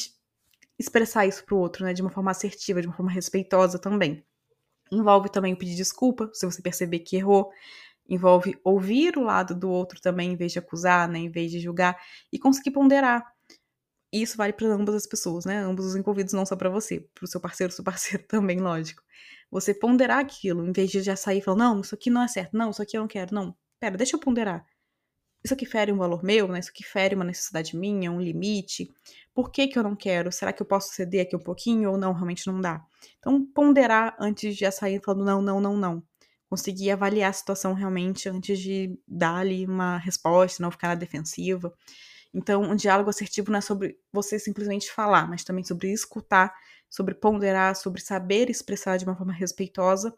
[0.84, 4.24] expressar isso pro outro, né, de uma forma assertiva, de uma forma respeitosa também.
[4.91, 7.52] Envolve também pedir desculpa, se você perceber que errou,
[8.08, 11.60] envolve ouvir o lado do outro também, em vez de acusar, né, em vez de
[11.60, 11.98] julgar,
[12.32, 13.26] e conseguir ponderar.
[14.12, 15.58] E isso vale para ambas as pessoas, né?
[15.58, 19.02] Ambos os envolvidos, não só para você, para o seu parceiro, seu parceiro também, lógico.
[19.50, 22.56] Você ponderar aquilo, em vez de já sair falando, não, isso aqui não é certo,
[22.56, 23.56] não, isso aqui eu não quero, não.
[23.80, 24.65] Pera, deixa eu ponderar.
[25.43, 26.60] Isso aqui fere um valor meu, né?
[26.60, 28.89] Isso aqui fere uma necessidade minha, um limite.
[29.34, 30.32] Por que, que eu não quero?
[30.32, 32.13] Será que eu posso ceder aqui um pouquinho ou não?
[32.13, 32.82] Realmente não dá.
[33.19, 36.03] Então, ponderar antes de sair falando não, não, não, não
[36.53, 41.73] conseguir avaliar a situação realmente antes de dar ali uma resposta, não ficar na defensiva.
[42.32, 46.53] Então, um diálogo assertivo não é sobre você simplesmente falar, mas também sobre escutar,
[46.88, 50.13] sobre ponderar, sobre saber expressar de uma forma respeitosa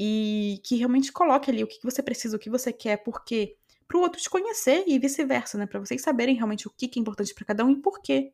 [0.00, 3.56] e que realmente coloque ali o que você precisa, o que você quer, por quê,
[3.92, 5.66] para o outro te conhecer e vice-versa, né?
[5.66, 8.32] Para vocês saberem realmente o que é importante para cada um e por quê.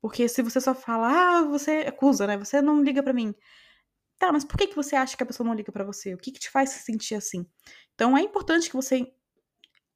[0.00, 2.36] Porque se você só fala, ah, você acusa, né?
[2.36, 3.32] Você não liga para mim.
[4.18, 6.14] Tá, mas por que, que você acha que a pessoa não liga para você?
[6.14, 7.46] O que, que te faz se sentir assim?
[7.94, 9.12] Então é importante que você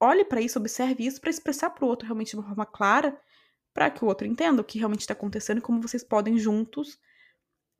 [0.00, 3.20] olhe para isso, observe isso para expressar para o outro realmente de uma forma clara,
[3.74, 6.96] para que o outro entenda o que realmente está acontecendo e como vocês podem juntos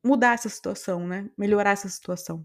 [0.04, 1.30] mudar essa situação, né?
[1.38, 2.44] Melhorar essa situação.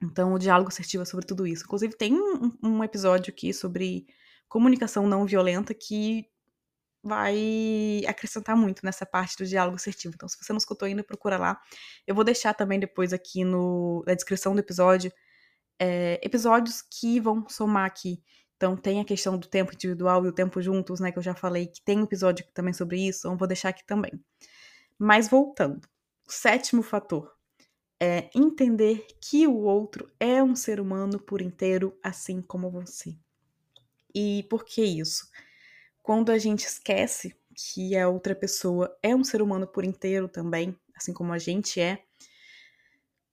[0.00, 1.64] Então, o diálogo assertivo é sobre tudo isso.
[1.64, 4.06] Inclusive, tem um, um episódio aqui sobre
[4.48, 6.24] comunicação não violenta que
[7.02, 10.14] vai acrescentar muito nessa parte do diálogo assertivo.
[10.14, 11.60] Então, se você não escutou ainda, procura lá.
[12.06, 15.12] Eu vou deixar também depois aqui no, na descrição do episódio
[15.78, 18.22] é, episódios que vão somar aqui.
[18.56, 21.12] Então, tem a questão do tempo individual e o tempo juntos, né?
[21.12, 23.86] Que eu já falei que tem um episódio também sobre isso, então vou deixar aqui
[23.86, 24.12] também.
[24.98, 25.88] Mas voltando,
[26.26, 27.37] o sétimo fator
[28.00, 33.16] é entender que o outro é um ser humano por inteiro, assim como você.
[34.14, 35.28] E por que isso?
[36.08, 40.74] quando a gente esquece que a outra pessoa é um ser humano por inteiro também,
[40.96, 42.02] assim como a gente é,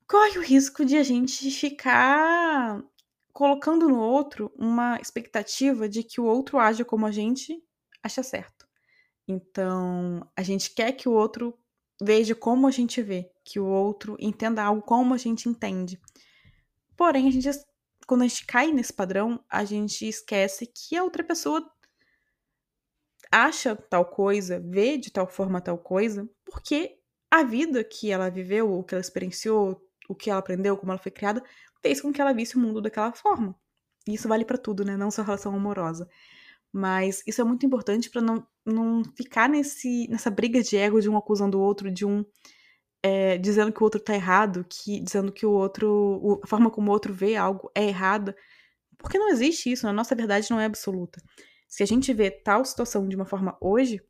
[0.05, 2.83] corre o risco de a gente ficar
[3.31, 7.63] colocando no outro uma expectativa de que o outro haja como a gente
[8.03, 8.67] acha certo.
[9.25, 11.57] Então, a gente quer que o outro
[12.01, 15.99] veja como a gente vê, que o outro entenda algo como a gente entende.
[16.95, 17.49] Porém, a gente,
[18.07, 21.69] quando a gente cai nesse padrão, a gente esquece que a outra pessoa
[23.31, 26.97] acha tal coisa, vê de tal forma tal coisa, porque
[27.29, 31.01] a vida que ela viveu, o que ela experienciou, o que ela aprendeu, como ela
[31.01, 31.43] foi criada,
[31.81, 33.55] fez com que ela visse o mundo daquela forma.
[34.07, 34.95] E isso vale para tudo, né?
[34.95, 36.07] Não só relação amorosa.
[36.77, 41.09] Mas isso é muito importante para não, não ficar nesse, nessa briga de ego de
[41.09, 42.25] um acusando o outro, de um
[43.01, 46.41] é, dizendo que o outro tá errado, que dizendo que o outro.
[46.43, 48.35] a forma como o outro vê algo é errada.
[48.97, 51.21] Porque não existe isso, a nossa verdade não é absoluta.
[51.65, 54.01] Se a gente vê tal situação de uma forma hoje,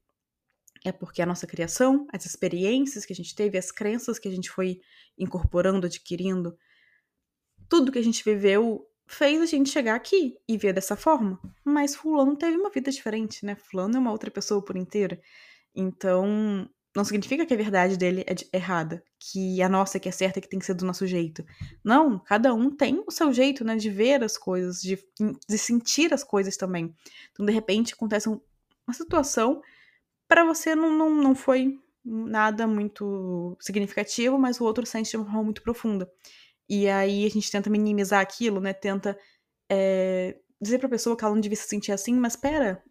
[0.84, 4.32] é porque a nossa criação, as experiências que a gente teve, as crenças que a
[4.32, 4.80] gente foi
[5.20, 6.58] incorporando, adquirindo,
[7.70, 11.40] tudo que a gente viveu fez a gente chegar aqui e ver dessa forma.
[11.64, 13.56] Mas Fulano teve uma vida diferente, né?
[13.56, 15.20] Fulano é uma outra pessoa por inteira.
[15.76, 20.40] Então, não significa que a verdade dele é errada, que a nossa que é certa
[20.40, 21.46] que tem que ser do nosso jeito.
[21.84, 24.98] Não, cada um tem o seu jeito, né, de ver as coisas, de,
[25.48, 26.96] de sentir as coisas também.
[27.32, 29.62] Então, de repente, acontece uma situação
[30.28, 35.26] para você não, não, não foi nada muito significativo, mas o outro sente de uma
[35.26, 36.10] forma muito profunda.
[36.70, 38.74] E aí a gente tenta minimizar aquilo, né?
[38.74, 39.18] Tenta
[39.72, 42.84] é, dizer pra pessoa que ela não devia se sentir assim, mas pera,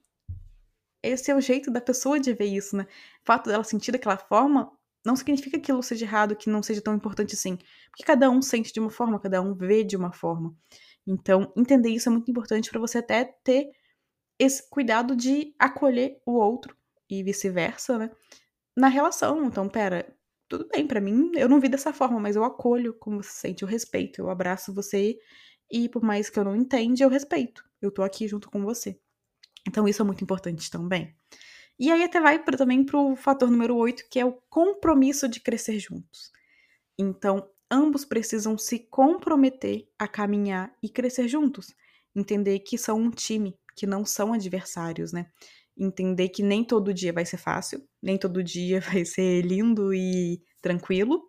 [1.03, 2.85] esse é o jeito da pessoa de ver isso, né?
[2.85, 4.71] O fato dela sentir daquela forma
[5.05, 7.57] não significa que aquilo seja errado, que não seja tão importante assim.
[7.91, 10.57] Porque cada um sente de uma forma, cada um vê de uma forma.
[11.07, 13.71] Então, entender isso é muito importante para você até ter
[14.39, 16.75] esse cuidado de acolher o outro
[17.09, 18.11] e vice-versa, né?
[18.77, 19.45] Na relação.
[19.45, 20.17] Então, pera,
[20.57, 23.63] tudo bem, para mim, eu não vi dessa forma, mas eu acolho como você sente,
[23.63, 25.19] eu respeito, eu abraço você
[25.69, 27.65] e por mais que eu não entenda, eu respeito.
[27.83, 28.97] Eu tô aqui junto com você.
[29.67, 31.13] Então, isso é muito importante também.
[31.77, 35.41] E aí até vai pra, também pro fator número 8, que é o compromisso de
[35.41, 36.31] crescer juntos.
[36.97, 41.75] Então, ambos precisam se comprometer a caminhar e crescer juntos.
[42.15, 45.27] Entender que são um time, que não são adversários, né?
[45.77, 50.43] Entender que nem todo dia vai ser fácil, nem todo dia vai ser lindo e
[50.61, 51.23] tranquilo.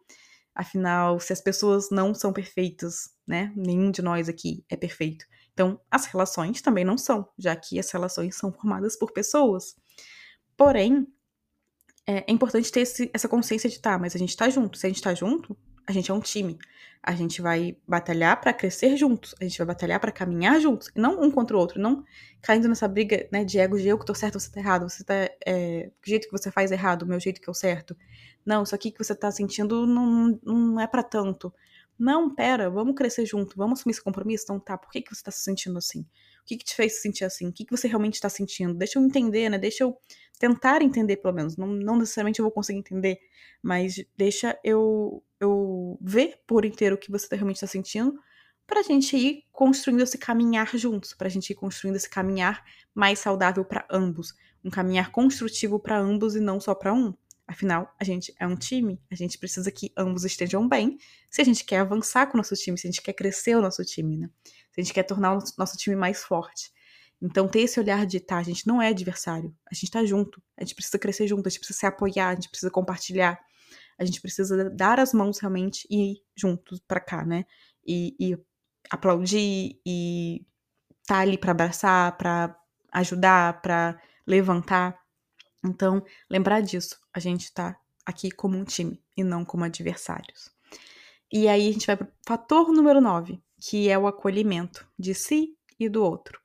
[0.53, 3.51] Afinal, se as pessoas não são perfeitas, né?
[3.55, 5.25] Nenhum de nós aqui é perfeito.
[5.51, 9.75] Então, as relações também não são, já que as relações são formadas por pessoas.
[10.57, 11.07] Porém,
[12.07, 14.77] é, é importante ter esse, essa consciência de tá, mas a gente tá junto.
[14.77, 16.57] Se a gente tá junto, a gente é um time.
[17.01, 19.35] A gente vai batalhar para crescer juntos.
[19.39, 20.89] A gente vai batalhar para caminhar juntos.
[20.95, 21.79] Não um contra o outro.
[21.79, 22.03] Não
[22.41, 24.89] caindo nessa briga né, de ego de eu que tô certo, você tá errado.
[24.89, 25.13] Você tá.
[25.45, 27.95] É, o jeito que você faz errado, o meu jeito que é o certo.
[28.45, 31.53] Não, isso aqui que você tá sentindo não, não é para tanto.
[31.97, 33.55] Não, pera, vamos crescer junto.
[33.55, 34.43] Vamos assumir esse compromisso?
[34.45, 36.01] Então tá, por que, que você tá se sentindo assim?
[36.01, 37.47] O que, que te fez se sentir assim?
[37.47, 38.73] O que, que você realmente está sentindo?
[38.73, 39.57] Deixa eu entender, né?
[39.57, 39.97] Deixa eu
[40.37, 41.55] tentar entender, pelo menos.
[41.55, 43.17] Não, não necessariamente eu vou conseguir entender,
[43.63, 48.19] mas deixa eu, eu ver por inteiro o que você realmente está sentindo,
[48.67, 52.63] para a gente ir construindo esse caminhar juntos, para a gente ir construindo esse caminhar
[52.93, 57.13] mais saudável para ambos, um caminhar construtivo para ambos e não só para um.
[57.47, 60.97] Afinal, a gente é um time, a gente precisa que ambos estejam bem,
[61.29, 63.61] se a gente quer avançar com o nosso time, se a gente quer crescer o
[63.61, 64.29] nosso time, né?
[64.71, 66.71] Se a gente quer tornar o nosso time mais forte.
[67.21, 70.41] Então, ter esse olhar de, tá, a gente não é adversário, a gente tá junto,
[70.57, 73.39] a gente precisa crescer junto, a gente precisa se apoiar, a gente precisa compartilhar,
[73.97, 77.45] a gente precisa dar as mãos realmente e ir juntos para cá, né?
[77.85, 78.37] E, e,
[78.89, 80.45] aplaudir e
[81.07, 82.55] tá ali para abraçar, para
[82.91, 84.99] ajudar, para levantar.
[85.63, 90.51] Então, lembrar disso, a gente tá aqui como um time e não como adversários.
[91.31, 95.57] E aí a gente vai pro fator número 9, que é o acolhimento de si
[95.79, 96.39] e do outro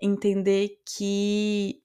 [0.00, 1.82] entender que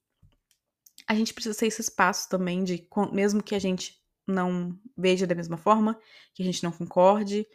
[1.08, 5.36] a gente precisa ser esse espaço também de, mesmo que a gente não veja da
[5.36, 6.00] mesma forma,
[6.34, 7.46] que a gente não concorde,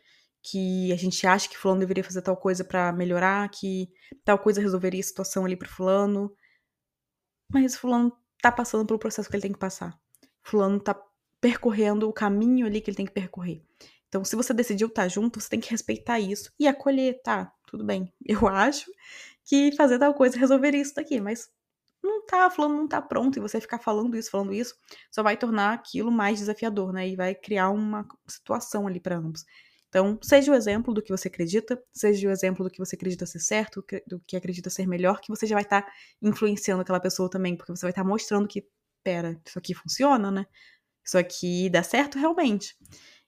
[0.42, 3.88] que a gente acha que fulano deveria fazer tal coisa para melhorar, que
[4.24, 6.34] tal coisa resolveria a situação ali pro fulano.
[7.52, 9.98] Mas fulano tá passando pelo processo que ele tem que passar.
[10.42, 11.00] Fulano tá
[11.40, 13.62] percorrendo o caminho ali que ele tem que percorrer.
[14.08, 17.52] Então, se você decidiu estar tá junto, você tem que respeitar isso e acolher, tá?
[17.66, 18.12] Tudo bem.
[18.24, 18.90] Eu acho
[19.44, 21.50] que fazer tal coisa resolveria isso daqui, mas
[22.08, 24.74] não tá, falando não tá pronto, e você ficar falando isso, falando isso,
[25.10, 27.08] só vai tornar aquilo mais desafiador, né?
[27.08, 29.44] E vai criar uma situação ali para ambos.
[29.88, 33.24] Então, seja o exemplo do que você acredita, seja o exemplo do que você acredita
[33.24, 37.00] ser certo, do que acredita ser melhor, que você já vai estar tá influenciando aquela
[37.00, 38.66] pessoa também, porque você vai estar tá mostrando que
[39.02, 40.46] pera, isso aqui funciona, né?
[41.04, 42.76] Isso aqui dá certo realmente.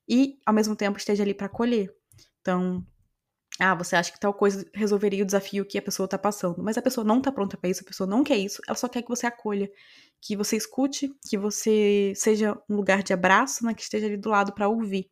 [0.09, 1.95] E, ao mesmo tempo, esteja ali para acolher.
[2.41, 2.85] Então,
[3.61, 6.79] ah, você acha que tal coisa resolveria o desafio que a pessoa tá passando, mas
[6.79, 9.03] a pessoa não tá pronta para isso, a pessoa não quer isso, ela só quer
[9.03, 9.71] que você acolha,
[10.21, 14.31] que você escute, que você seja um lugar de abraço, né, que esteja ali do
[14.31, 15.11] lado para ouvir.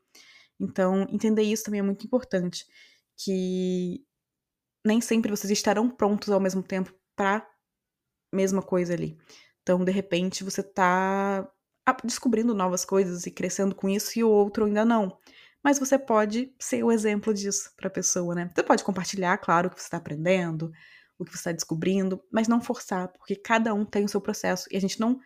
[0.58, 2.64] Então, entender isso também é muito importante,
[3.16, 4.02] que
[4.84, 7.46] nem sempre vocês estarão prontos ao mesmo tempo para
[8.34, 9.18] mesma coisa ali.
[9.62, 11.48] Então, de repente, você tá
[12.04, 15.18] descobrindo novas coisas e crescendo com isso e o outro ainda não
[15.68, 18.50] mas você pode ser o exemplo disso para a pessoa, né?
[18.54, 20.72] Você pode compartilhar, claro, o que você está aprendendo,
[21.18, 24.66] o que você está descobrindo, mas não forçar, porque cada um tem o seu processo
[24.70, 25.20] e a gente não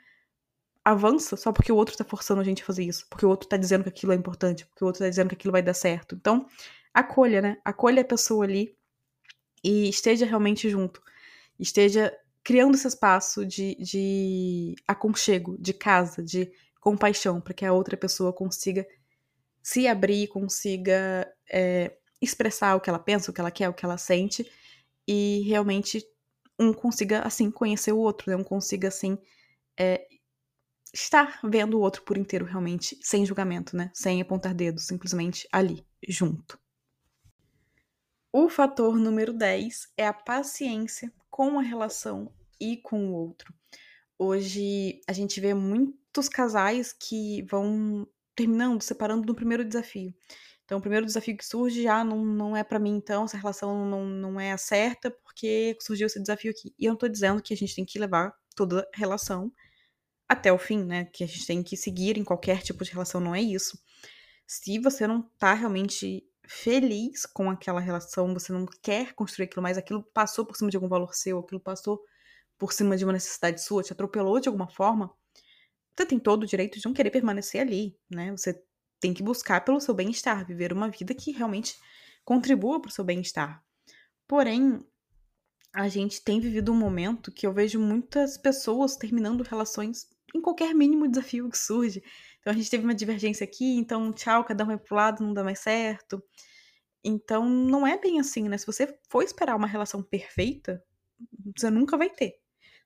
[0.85, 3.47] avança só porque o outro está forçando a gente a fazer isso, porque o outro
[3.47, 5.75] está dizendo que aquilo é importante, porque o outro está dizendo que aquilo vai dar
[5.75, 6.17] certo.
[6.17, 6.45] Então,
[6.93, 7.59] acolha, né?
[7.65, 8.77] Acolha a pessoa ali
[9.63, 11.01] e esteja realmente junto.
[11.57, 16.51] Esteja criando esse espaço de, de aconchego, de casa, de
[16.81, 18.85] compaixão, para que a outra pessoa consiga
[19.63, 23.85] se abrir, consiga é, expressar o que ela pensa, o que ela quer, o que
[23.85, 24.51] ela sente,
[25.07, 26.05] e realmente
[26.59, 28.37] um consiga, assim, conhecer o outro, né?
[28.37, 29.19] Um consiga, assim,
[29.79, 30.07] é,
[30.93, 33.91] estar vendo o outro por inteiro, realmente, sem julgamento, né?
[33.95, 36.59] Sem apontar dedos, simplesmente ali, junto.
[38.33, 43.53] O fator número 10 é a paciência com a relação e com o outro.
[44.19, 50.15] Hoje a gente vê muitos casais que vão terminando, separando no primeiro desafio.
[50.65, 53.85] Então, o primeiro desafio que surge, já não, não é para mim, então, essa relação
[53.85, 56.75] não, não é a certa, porque surgiu esse desafio aqui.
[56.79, 59.53] E eu não tô dizendo que a gente tem que levar toda relação
[60.29, 61.05] até o fim, né?
[61.07, 63.79] Que a gente tem que seguir em qualquer tipo de relação, não é isso.
[64.47, 69.79] Se você não tá realmente feliz com aquela relação, você não quer construir aquilo mais,
[69.79, 72.03] aquilo passou por cima de algum valor seu, aquilo passou
[72.59, 75.13] por cima de uma necessidade sua, te atropelou de alguma forma,
[75.97, 78.31] você tem todo o direito de não querer permanecer ali, né?
[78.33, 78.63] Você
[79.01, 81.77] tem que buscar pelo seu bem-estar, viver uma vida que realmente
[82.25, 83.63] contribua para o seu bem-estar.
[84.29, 84.81] Porém,
[85.75, 90.75] a gente tem vivido um momento que eu vejo muitas pessoas terminando relações em qualquer
[90.75, 92.03] mínimo desafio que surge.
[92.41, 95.33] Então a gente teve uma divergência aqui, então tchau, cada um vai pro lado, não
[95.35, 96.23] dá mais certo.
[97.05, 98.59] Então não é bem assim, né?
[98.59, 100.83] Se você for esperar uma relação perfeita,
[101.57, 102.42] você nunca vai ter.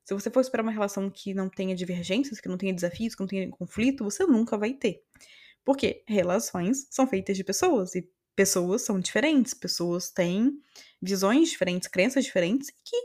[0.07, 3.21] Se você for esperar uma relação que não tenha divergências, que não tenha desafios, que
[3.21, 5.03] não tenha conflito, você nunca vai ter.
[5.65, 10.63] Porque relações são feitas de pessoas e pessoas são diferentes, pessoas têm
[11.03, 12.97] visões diferentes, crenças diferentes que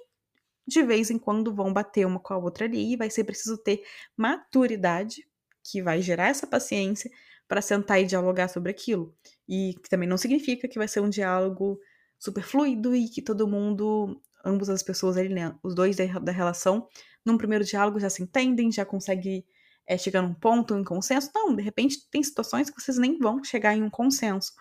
[0.67, 3.57] de vez em quando vão bater uma com a outra ali e vai ser preciso
[3.57, 3.83] ter
[4.15, 5.27] maturidade
[5.63, 7.09] que vai gerar essa paciência
[7.47, 9.11] para sentar e dialogar sobre aquilo.
[9.49, 11.79] E que também não significa que vai ser um diálogo
[12.19, 16.31] super fluido e que todo mundo ambas as pessoas ali, né, os dois da, da
[16.31, 16.87] relação,
[17.25, 19.45] num primeiro diálogo já se entendem, já conseguem
[19.85, 21.29] é, chegar num ponto, em consenso.
[21.33, 24.53] Não, de repente tem situações que vocês nem vão chegar em um consenso.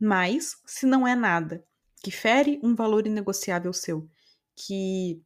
[0.00, 1.64] Mas, se não é nada
[2.02, 4.08] que fere um valor inegociável seu,
[4.54, 5.22] que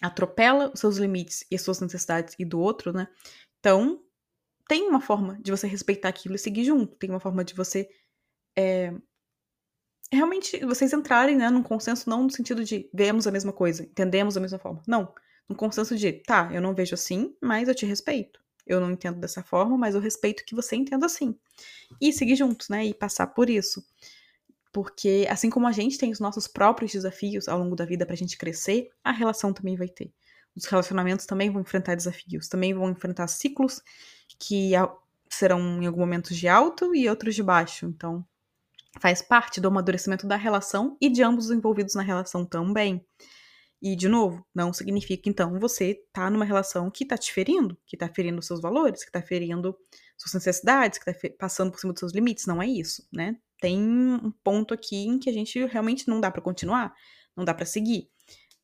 [0.00, 3.06] atropela os seus limites e as suas necessidades e do outro, né?
[3.58, 4.02] Então,
[4.66, 6.96] tem uma forma de você respeitar aquilo e seguir junto.
[6.96, 7.88] Tem uma forma de você
[8.56, 8.92] é,
[10.12, 14.34] realmente vocês entrarem, né, num consenso não no sentido de vemos a mesma coisa, entendemos
[14.34, 14.82] da mesma forma.
[14.86, 15.12] Não.
[15.48, 18.40] Num consenso de, tá, eu não vejo assim, mas eu te respeito.
[18.66, 21.36] Eu não entendo dessa forma, mas eu respeito que você entenda assim.
[22.00, 23.84] E seguir juntos, né, e passar por isso.
[24.72, 28.14] Porque assim como a gente tem os nossos próprios desafios ao longo da vida pra
[28.14, 30.12] gente crescer, a relação também vai ter.
[30.54, 33.82] Os relacionamentos também vão enfrentar desafios, também vão enfrentar ciclos
[34.38, 34.72] que
[35.28, 37.86] serão em algum momento de alto e outros de baixo.
[37.86, 38.24] Então,
[38.98, 43.04] faz parte do amadurecimento da relação e de ambos os envolvidos na relação também.
[43.82, 47.96] E, de novo, não significa, então, você tá numa relação que tá te ferindo, que
[47.96, 49.74] tá ferindo seus valores, que tá ferindo
[50.18, 52.46] suas necessidades, que tá passando por cima dos seus limites.
[52.46, 53.36] Não é isso, né?
[53.58, 56.94] Tem um ponto aqui em que a gente realmente não dá para continuar,
[57.34, 58.10] não dá para seguir.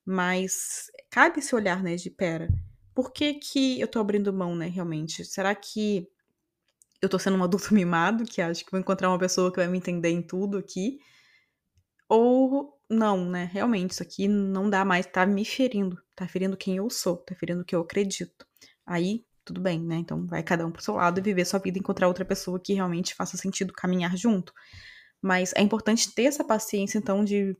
[0.04, 2.48] Mas cabe esse olhar, né, de pera,
[2.94, 5.24] por que que eu tô abrindo mão, né, realmente?
[5.24, 6.08] Será que
[7.06, 9.68] eu tô sendo um adulto mimado, que acho que vou encontrar uma pessoa que vai
[9.68, 10.98] me entender em tudo aqui.
[12.08, 13.50] Ou não, né?
[13.52, 16.00] Realmente, isso aqui não dá mais, tá me ferindo.
[16.14, 18.46] Tá ferindo quem eu sou, tá ferindo o que eu acredito.
[18.86, 19.96] Aí, tudo bem, né?
[19.96, 22.60] Então vai cada um pro seu lado e viver sua vida e encontrar outra pessoa
[22.60, 24.52] que realmente faça sentido caminhar junto.
[25.20, 27.56] Mas é importante ter essa paciência, então, de.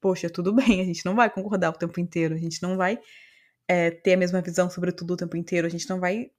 [0.00, 2.98] Poxa, tudo bem, a gente não vai concordar o tempo inteiro, a gente não vai
[3.68, 6.30] é, ter a mesma visão sobre tudo o tempo inteiro, a gente não vai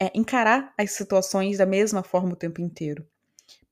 [0.00, 3.06] é, encarar as situações da mesma forma o tempo inteiro.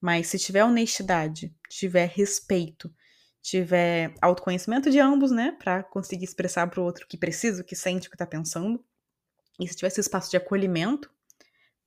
[0.01, 2.93] Mas se tiver honestidade, tiver respeito,
[3.41, 8.09] tiver autoconhecimento de ambos, né, para conseguir expressar para o outro que precisa, que sente,
[8.09, 8.85] o que tá pensando,
[9.61, 11.11] E se tiver esse espaço de acolhimento,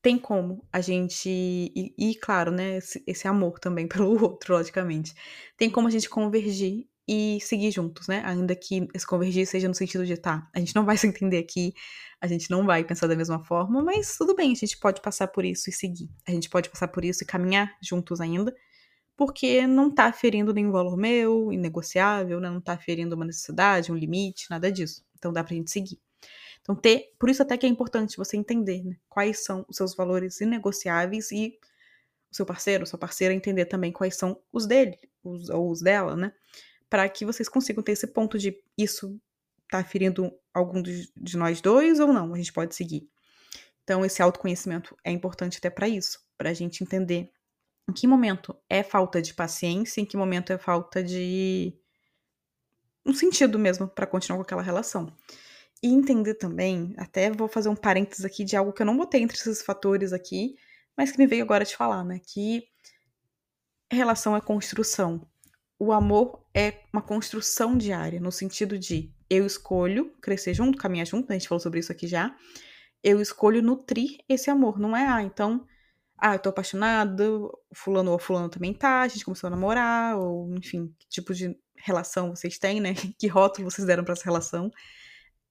[0.06, 1.28] tem como a gente.
[1.28, 2.78] E, e claro, né?
[2.78, 5.16] Esse, esse, amor também pelo outro, logicamente.
[5.58, 8.22] Tem como a gente convergir e seguir juntos, né?
[8.26, 11.38] Ainda que esse convergir seja no sentido de, tá, a gente não vai se entender
[11.38, 11.74] aqui,
[12.20, 15.28] a gente não vai pensar da mesma forma, mas tudo bem, a gente pode passar
[15.28, 16.10] por isso e seguir.
[16.28, 18.56] A gente pode passar por isso e caminhar juntos ainda,
[19.16, 22.50] porque não tá ferindo nenhum valor meu, inegociável, né?
[22.50, 25.06] não tá ferindo uma necessidade, um limite, nada disso.
[25.18, 26.00] Então dá pra gente seguir.
[26.62, 29.96] Então, ter, por isso até que é importante você entender né, quais são os seus
[29.96, 31.60] valores inegociáveis e
[32.32, 36.16] o seu parceiro, sua parceira entender também quais são os dele, os, ou os dela,
[36.16, 36.34] né?
[36.96, 39.20] Para que vocês consigam ter esse ponto de isso
[39.70, 43.10] tá ferindo algum de, nós dois ou não, a gente pode seguir.
[43.84, 47.30] Então, esse autoconhecimento é importante até para isso, para a gente entender
[47.90, 51.78] em que momento é falta de paciência, em que momento é falta de
[53.06, 55.14] um sentido mesmo para continuar com aquela relação.
[55.84, 59.22] E entender também, até vou fazer um parênteses aqui de algo que eu não botei
[59.22, 60.56] entre esses fatores aqui,
[60.96, 62.22] mas que me veio agora de falar, né?
[62.26, 62.70] Que
[63.92, 65.28] relação é construção.
[65.78, 71.30] O amor é uma construção diária, no sentido de eu escolho crescer junto, caminhar junto,
[71.30, 72.34] a gente falou sobre isso aqui já.
[73.04, 75.68] Eu escolho nutrir esse amor, não é, ah, então,
[76.18, 80.56] ah, eu tô apaixonado, fulano ou fulano também tá, a gente começou a namorar, ou
[80.56, 82.94] enfim, que tipo de relação vocês têm, né?
[83.20, 84.72] Que rótulo vocês deram para essa relação.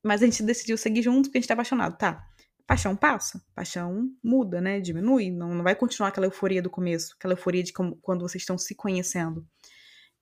[0.02, 2.26] Mas a gente decidiu seguir juntos porque a gente tá apaixonado, tá?
[2.66, 4.80] Paixão passa, paixão muda, né?
[4.80, 8.42] Diminui, não, não vai continuar aquela euforia do começo, aquela euforia de como, quando vocês
[8.42, 9.46] estão se conhecendo.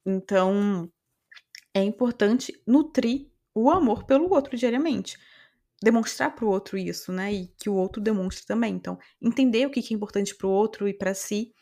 [0.04, 0.90] Então,
[1.74, 5.18] é importante nutrir o amor pelo outro diariamente.
[5.82, 7.32] Demonstrar para o outro isso, né?
[7.32, 8.74] E que o outro demonstre também.
[8.74, 11.52] Então, entender o que é importante para o outro e para si,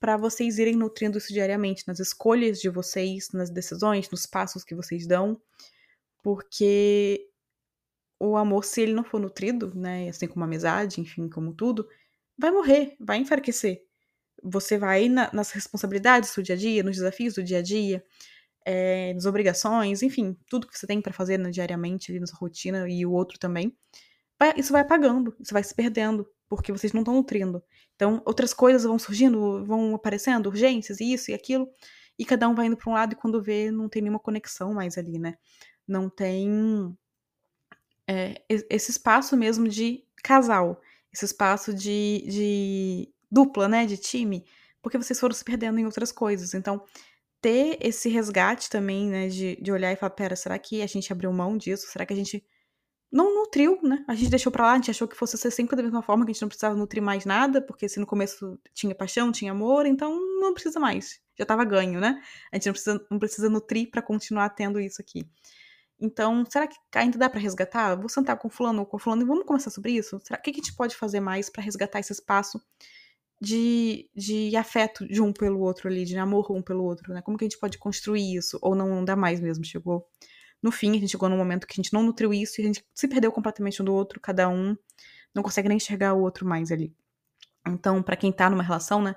[0.00, 4.74] para vocês irem nutrindo isso diariamente nas escolhas de vocês, nas decisões, nos passos que
[4.74, 5.40] vocês dão,
[6.22, 7.28] porque
[8.20, 11.88] o amor, se ele não for nutrido, né, assim como a amizade, enfim, como tudo,
[12.36, 13.87] vai morrer, vai enfraquecer.
[14.42, 18.04] Você vai na, nas responsabilidades do dia a dia, nos desafios do dia a dia,
[18.64, 22.38] é, nas obrigações, enfim, tudo que você tem para fazer né, diariamente ali na sua
[22.38, 23.74] rotina e o outro também,
[24.38, 27.62] vai, isso vai apagando, isso vai se perdendo, porque vocês não estão nutrindo.
[27.96, 31.68] Então, outras coisas vão surgindo, vão aparecendo, urgências, isso e aquilo,
[32.18, 34.74] e cada um vai indo para um lado e quando vê, não tem nenhuma conexão
[34.74, 35.34] mais ali, né?
[35.86, 36.96] Não tem
[38.06, 40.80] é, esse espaço mesmo de casal,
[41.12, 44.44] esse espaço de, de dupla, né, de time,
[44.82, 46.54] porque vocês foram se perdendo em outras coisas.
[46.54, 46.82] Então,
[47.40, 51.12] ter esse resgate também, né, de, de olhar e falar, pera, será que a gente
[51.12, 51.86] abriu mão disso?
[51.88, 52.44] Será que a gente
[53.10, 54.04] não nutriu, né?
[54.06, 56.24] A gente deixou pra lá, a gente achou que fosse ser sempre da mesma forma,
[56.24, 59.52] que a gente não precisava nutrir mais nada, porque se no começo tinha paixão, tinha
[59.52, 61.18] amor, então não precisa mais.
[61.38, 62.20] Já tava ganho, né?
[62.52, 65.26] A gente não precisa, não precisa nutrir para continuar tendo isso aqui.
[66.00, 67.96] Então, será que ainda dá para resgatar?
[67.96, 70.20] Vou sentar com fulano ou com fulano e vamos conversar sobre isso?
[70.22, 72.60] Será, que a gente pode fazer mais para resgatar esse espaço
[73.40, 77.22] de, de afeto de um pelo outro ali, de amor um pelo outro, né?
[77.22, 78.58] Como que a gente pode construir isso?
[78.60, 79.64] Ou não, não dá mais mesmo?
[79.64, 80.06] Chegou
[80.62, 82.66] no fim, a gente chegou num momento que a gente não nutriu isso e a
[82.66, 84.76] gente se perdeu completamente um do outro, cada um
[85.34, 86.92] não consegue nem enxergar o outro mais ali.
[87.66, 89.14] Então, para quem tá numa relação, né,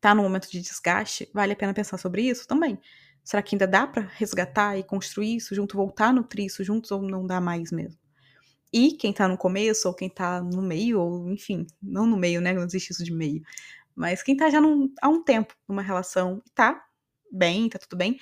[0.00, 2.78] tá num momento de desgaste, vale a pena pensar sobre isso também.
[3.24, 6.90] Será que ainda dá para resgatar e construir isso junto, voltar a nutrir isso juntos
[6.90, 8.01] ou não dá mais mesmo?
[8.72, 12.40] E quem tá no começo ou quem tá no meio, ou enfim, não no meio,
[12.40, 12.52] né?
[12.52, 13.42] Não existe isso de meio.
[13.94, 16.82] Mas quem tá já num, há um tempo numa relação tá
[17.30, 18.18] bem, tá tudo bem,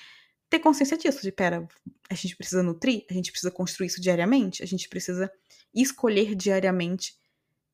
[0.48, 1.66] ter consciência disso, de pera,
[2.10, 5.30] a gente precisa nutrir, a gente precisa construir isso diariamente, a gente precisa
[5.72, 7.14] escolher diariamente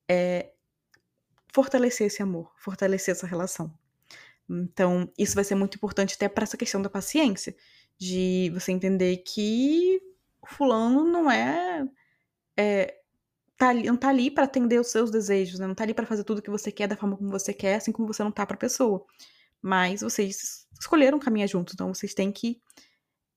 [0.09, 0.53] é,
[1.53, 3.73] fortalecer esse amor, fortalecer essa relação.
[4.49, 7.57] Então, isso vai ser muito importante até para essa questão da paciência,
[7.99, 10.01] de você entender que
[10.47, 11.83] fulano não é,
[12.57, 12.95] é
[13.57, 15.67] tá não tá ali para atender os seus desejos, né?
[15.67, 17.93] Não tá ali para fazer tudo que você quer da forma como você quer, assim
[17.93, 19.05] como você não tá para pessoa.
[19.63, 22.61] Mas vocês escolheram caminhar juntos, então vocês têm que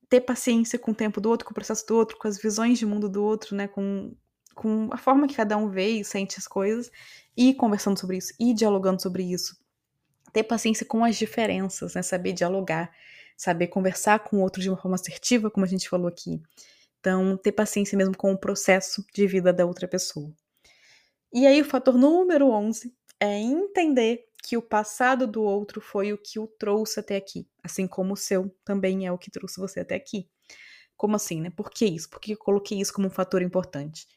[0.10, 2.80] ter paciência com o tempo do outro, com o processo do outro, com as visões
[2.80, 3.68] de mundo do outro, né?
[3.68, 4.16] Com,
[4.56, 6.92] com a forma que cada um vê e sente as coisas,
[7.38, 9.56] e conversando sobre isso, e dialogando sobre isso
[10.32, 12.02] ter paciência com as diferenças, né?
[12.02, 12.92] Saber dialogar,
[13.36, 16.42] saber conversar com o outro de uma forma assertiva, como a gente falou aqui.
[17.00, 20.34] Então, ter paciência mesmo com o processo de vida da outra pessoa.
[21.34, 26.18] E aí, o fator número 11 é entender que o passado do outro foi o
[26.18, 29.82] que o trouxe até aqui, assim como o seu também é o que trouxe você
[29.82, 30.30] até aqui.
[30.98, 31.50] Como assim, né?
[31.52, 32.10] Por que isso?
[32.10, 34.08] Por que eu coloquei isso como um fator importante?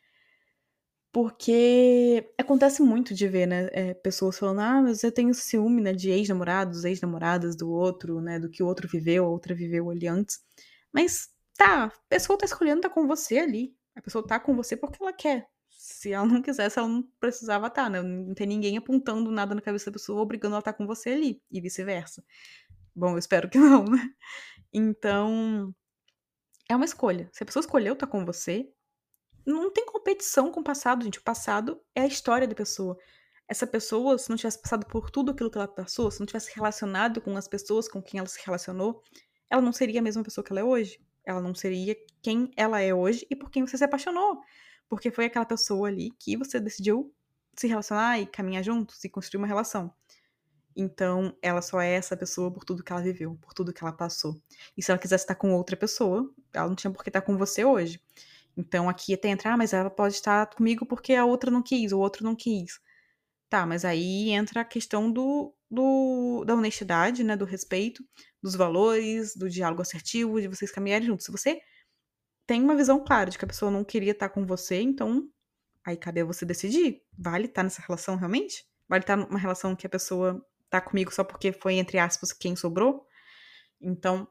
[1.13, 5.93] Porque acontece muito de ver, né, é, pessoas falando, ah, mas eu tenho ciúme, né,
[5.93, 10.09] de ex-namorados, ex-namoradas do outro, né, do que o outro viveu, a outra viveu ali
[10.09, 10.41] antes.
[10.91, 13.77] Mas, tá, a pessoa tá escolhendo tá com você ali.
[13.95, 17.67] A pessoa tá com você porque ela quer Se ela não quisesse, ela não precisava
[17.67, 18.03] estar, né?
[18.03, 21.11] Não tem ninguém apontando nada na cabeça da pessoa, obrigando ela a estar com você
[21.11, 22.25] ali, e vice-versa.
[22.95, 24.11] Bom, eu espero que não, né?
[24.73, 25.75] Então,
[26.69, 27.29] é uma escolha.
[27.33, 28.71] Se a pessoa escolheu estar com você,
[29.47, 31.19] não tem competição com o passado, gente.
[31.19, 32.97] O passado é a história da pessoa.
[33.49, 36.55] Essa pessoa, se não tivesse passado por tudo aquilo que ela passou, se não tivesse
[36.55, 39.03] relacionado com as pessoas com quem ela se relacionou,
[39.51, 40.99] ela não seria a mesma pessoa que ela é hoje.
[41.25, 44.41] Ela não seria quem ela é hoje e por quem você se apaixonou.
[44.89, 47.15] Porque foi aquela pessoa ali que você decidiu
[47.57, 49.93] se relacionar e caminhar juntos e construir uma relação.
[50.75, 53.93] Então, ela só é essa pessoa por tudo que ela viveu, por tudo que ela
[53.93, 54.41] passou.
[54.77, 57.37] E se ela quisesse estar com outra pessoa, ela não tinha por que estar com
[57.37, 58.01] você hoje.
[58.57, 61.93] Então, aqui até entrar, ah, mas ela pode estar comigo porque a outra não quis,
[61.93, 62.81] o outro não quis.
[63.49, 67.37] Tá, mas aí entra a questão do, do, da honestidade, né?
[67.37, 68.05] Do respeito,
[68.43, 71.27] dos valores, do diálogo assertivo, de vocês caminharem juntos.
[71.27, 71.61] Se você
[72.47, 75.29] tem uma visão clara de que a pessoa não queria estar com você, então
[75.85, 77.03] aí cabe a você decidir.
[77.17, 78.67] Vale estar nessa relação realmente?
[78.89, 82.57] Vale estar numa relação que a pessoa tá comigo só porque foi, entre aspas, quem
[82.57, 83.07] sobrou?
[83.81, 84.27] Então,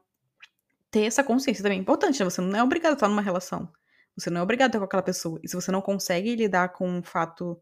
[0.90, 2.24] ter essa consciência também é importante, né?
[2.28, 3.72] Você não é obrigado a estar numa relação.
[4.16, 5.40] Você não é obrigado a estar com aquela pessoa.
[5.42, 7.60] E se você não consegue lidar com o fato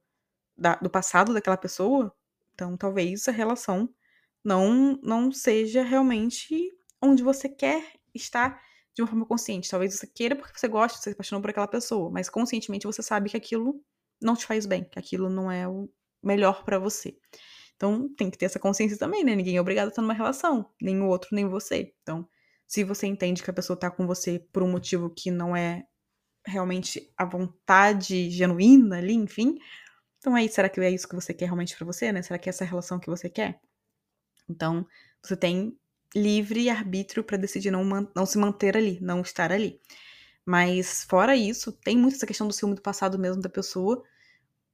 [0.57, 2.13] da, do passado daquela pessoa,
[2.55, 3.89] então talvez a relação
[4.45, 6.71] não, não seja realmente
[7.03, 7.85] onde você quer
[8.15, 8.61] estar
[8.95, 9.71] de uma forma consciente.
[9.71, 13.03] Talvez você queira porque você gosta, você se apaixonou por aquela pessoa, mas conscientemente você
[13.03, 13.83] sabe que aquilo
[14.21, 15.89] não te faz bem, que aquilo não é o
[16.23, 17.17] melhor para você.
[17.77, 19.35] Então tem que ter essa consciência também, né?
[19.35, 21.95] Ninguém é obrigado a estar numa relação, nem o outro, nem você.
[22.03, 22.29] Então,
[22.67, 25.85] se você entende que a pessoa tá com você por um motivo que não é
[26.47, 29.57] realmente a vontade genuína ali, enfim,
[30.19, 32.23] então aí, será que é isso que você quer realmente para você, né?
[32.23, 33.61] Será que é essa relação que você quer?
[34.51, 34.87] Então,
[35.23, 35.77] você tem
[36.15, 37.85] livre arbítrio para decidir não,
[38.15, 39.81] não se manter ali, não estar ali.
[40.45, 44.03] Mas fora isso, tem muito essa questão do ciúme do passado mesmo da pessoa,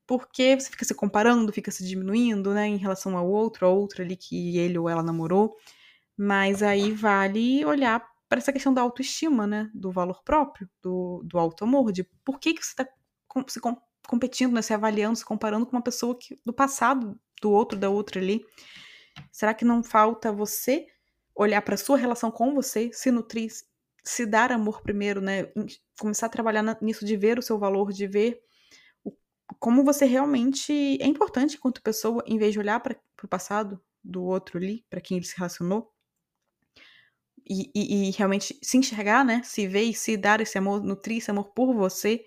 [0.07, 4.03] porque você fica se comparando, fica se diminuindo, né, em relação ao outro, a outra
[4.05, 5.57] ali que ele ou ela namorou.
[6.17, 11.39] Mas aí vale olhar para essa questão da autoestima, né, do valor próprio, do, do
[11.39, 12.89] auto-amor, de por que, que você está
[13.49, 13.61] se
[14.09, 17.91] competindo, né, se avaliando, se comparando com uma pessoa que, do passado, do outro, da
[17.91, 18.45] outra ali.
[19.37, 20.87] Será que não falta você
[21.35, 23.53] olhar para sua relação com você, se nutrir,
[24.03, 25.53] se dar amor primeiro, né?
[26.01, 28.41] Começar a trabalhar nisso de ver o seu valor, de ver
[29.05, 29.13] o,
[29.61, 30.73] como você realmente
[31.03, 35.03] é importante enquanto pessoa, em vez de olhar para o passado do outro ali, para
[35.03, 35.93] quem ele se relacionou.
[37.47, 39.43] E, e, e, realmente se enxergar, né?
[39.45, 42.25] Se ver e se dar esse amor, nutrir esse amor por você,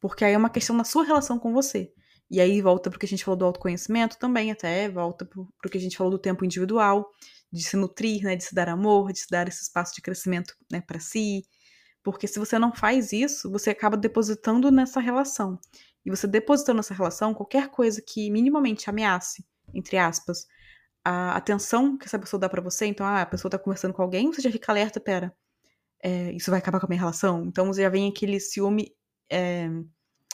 [0.00, 1.94] porque aí é uma questão da sua relação com você.
[2.32, 5.76] E aí volta pro que a gente falou do autoconhecimento também, até volta pro, que
[5.76, 7.10] a gente falou do tempo individual,
[7.52, 10.56] de se nutrir, né, de se dar amor, de se dar esse espaço de crescimento,
[10.70, 11.44] né, para si.
[12.02, 15.58] Porque se você não faz isso, você acaba depositando nessa relação.
[16.06, 20.46] E você depositando nessa relação qualquer coisa que minimamente ameace, entre aspas,
[21.04, 22.86] a atenção que essa pessoa dá para você.
[22.86, 25.36] Então, ah, a pessoa tá conversando com alguém, você já fica alerta, pera,
[26.02, 27.44] é, isso vai acabar com a minha relação.
[27.44, 28.90] Então já vem aquele ciúme
[29.30, 29.68] é,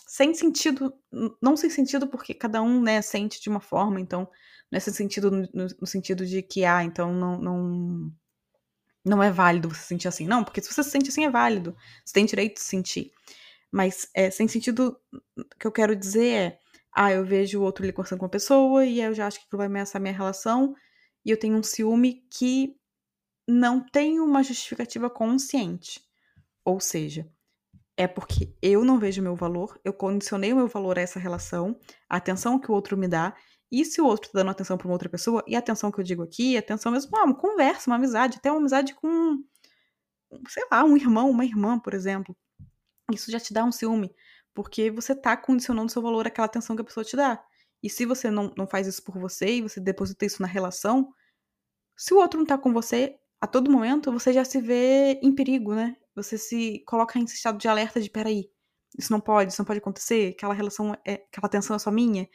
[0.09, 0.95] sem sentido,
[1.41, 4.27] não sem sentido porque cada um, né, sente de uma forma, então,
[4.73, 8.13] nesse sentido, no, no sentido de que, ah, então não, não,
[9.05, 10.27] não é válido você sentir assim.
[10.27, 13.13] Não, porque se você se sente assim é válido, você tem direito de sentir.
[13.71, 14.99] Mas é, sem sentido,
[15.37, 16.59] o que eu quero dizer é,
[16.97, 19.45] ah, eu vejo o outro ali conversando com uma pessoa e eu já acho que
[19.45, 20.75] aquilo vai ameaçar a minha relação
[21.23, 22.75] e eu tenho um ciúme que
[23.47, 26.01] não tem uma justificativa consciente.
[26.65, 27.29] Ou seja,
[27.99, 31.77] é porque eu não vejo meu valor, eu condicionei o meu valor a essa relação,
[32.09, 33.35] a atenção que o outro me dá,
[33.73, 35.99] e se o outro tá dando atenção para uma outra pessoa, e a atenção que
[35.99, 39.43] eu digo aqui, atenção mesmo, ah, uma conversa, uma amizade, até uma amizade com,
[40.49, 42.37] sei lá, um irmão, uma irmã, por exemplo.
[43.13, 44.15] Isso já te dá um ciúme,
[44.55, 47.43] porque você tá condicionando seu valor àquela atenção que a pessoa te dá.
[47.83, 51.13] E se você não, não faz isso por você e você deposita isso na relação,
[51.97, 55.35] se o outro não tá com você, a todo momento você já se vê em
[55.35, 55.97] perigo, né?
[56.23, 58.51] Você se coloca em estado de alerta de peraí,
[58.99, 62.29] isso não pode, isso não pode acontecer, aquela relação, é, aquela tensão é só minha.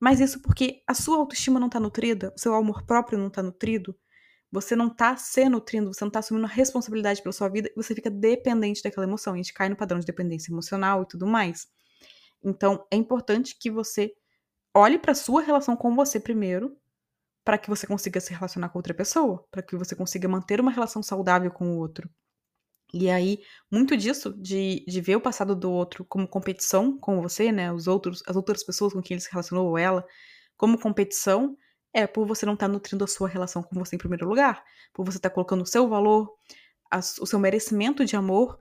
[0.00, 3.42] Mas isso porque a sua autoestima não tá nutrida, o seu amor próprio não tá
[3.42, 3.96] nutrido,
[4.50, 7.74] você não tá se nutrindo, você não tá assumindo a responsabilidade pela sua vida e
[7.74, 9.34] você fica dependente daquela emoção.
[9.34, 11.68] A gente cai no padrão de dependência emocional e tudo mais.
[12.44, 14.12] Então, é importante que você
[14.74, 16.76] olhe para sua relação com você primeiro,
[17.44, 20.70] para que você consiga se relacionar com outra pessoa, para que você consiga manter uma
[20.70, 22.10] relação saudável com o outro.
[22.92, 23.40] E aí,
[23.70, 27.72] muito disso, de, de ver o passado do outro como competição com você, né?
[27.72, 30.06] Os outros, as outras pessoas com quem ele se relacionou, ou ela,
[30.56, 31.56] como competição,
[31.94, 34.62] é por você não estar tá nutrindo a sua relação com você em primeiro lugar.
[34.92, 36.30] Por você estar tá colocando o seu valor,
[37.20, 38.58] o seu merecimento de amor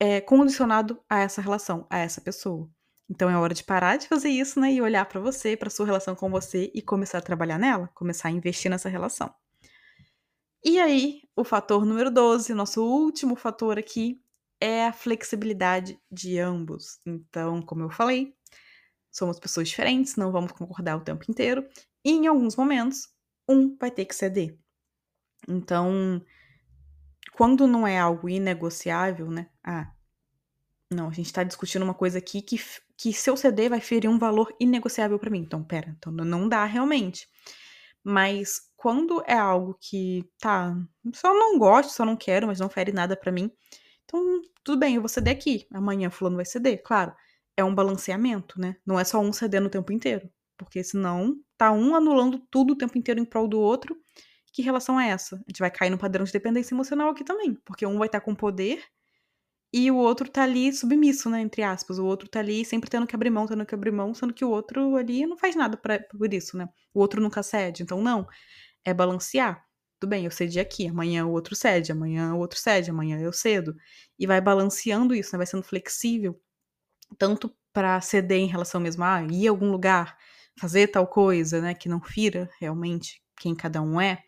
[0.00, 2.68] é, condicionado a essa relação, a essa pessoa.
[3.08, 5.86] Então é hora de parar de fazer isso, né, e olhar para você, para sua
[5.86, 9.32] relação com você e começar a trabalhar nela, começar a investir nessa relação.
[10.64, 14.22] E aí, o fator número 12, nosso último fator aqui,
[14.60, 17.00] é a flexibilidade de ambos.
[17.04, 18.32] Então, como eu falei,
[19.10, 21.66] somos pessoas diferentes, não vamos concordar o tempo inteiro,
[22.04, 23.08] e em alguns momentos,
[23.48, 24.56] um vai ter que ceder.
[25.48, 26.24] Então,
[27.32, 29.48] quando não é algo inegociável, né?
[29.64, 29.92] Ah,
[30.92, 32.56] não, a gente tá discutindo uma coisa aqui que,
[32.96, 35.40] que se eu ceder vai ferir um valor inegociável para mim.
[35.40, 37.26] Então, pera, então não dá realmente.
[38.04, 40.76] Mas quando é algo que, tá,
[41.14, 43.48] só não gosto, só não quero, mas não fere nada para mim,
[44.04, 45.68] então tudo bem, eu vou ceder aqui.
[45.72, 47.14] Amanhã fulano vai ceder, claro.
[47.56, 48.74] É um balanceamento, né?
[48.84, 50.28] Não é só um cedendo o tempo inteiro.
[50.56, 53.96] Porque senão tá um anulando tudo o tempo inteiro em prol do outro.
[54.52, 55.36] Que relação é essa?
[55.36, 57.54] A gente vai cair no padrão de dependência emocional aqui também.
[57.64, 58.82] Porque um vai estar tá com poder
[59.72, 61.40] e o outro tá ali submisso, né?
[61.40, 61.98] Entre aspas.
[61.98, 64.44] O outro tá ali sempre tendo que abrir mão, tendo que abrir mão, sendo que
[64.44, 66.68] o outro ali não faz nada pra, por isso, né?
[66.92, 67.82] O outro nunca cede.
[67.82, 68.26] Então, não.
[68.84, 69.64] É balancear.
[70.00, 73.32] Tudo bem, eu cedi aqui, amanhã o outro cede, amanhã o outro cede, amanhã eu
[73.32, 73.74] cedo.
[74.18, 75.38] E vai balanceando isso, né?
[75.38, 76.40] Vai sendo flexível.
[77.18, 80.16] Tanto para ceder em relação mesmo a ir a algum lugar,
[80.58, 81.74] fazer tal coisa, né?
[81.74, 84.22] Que não fira realmente quem cada um é.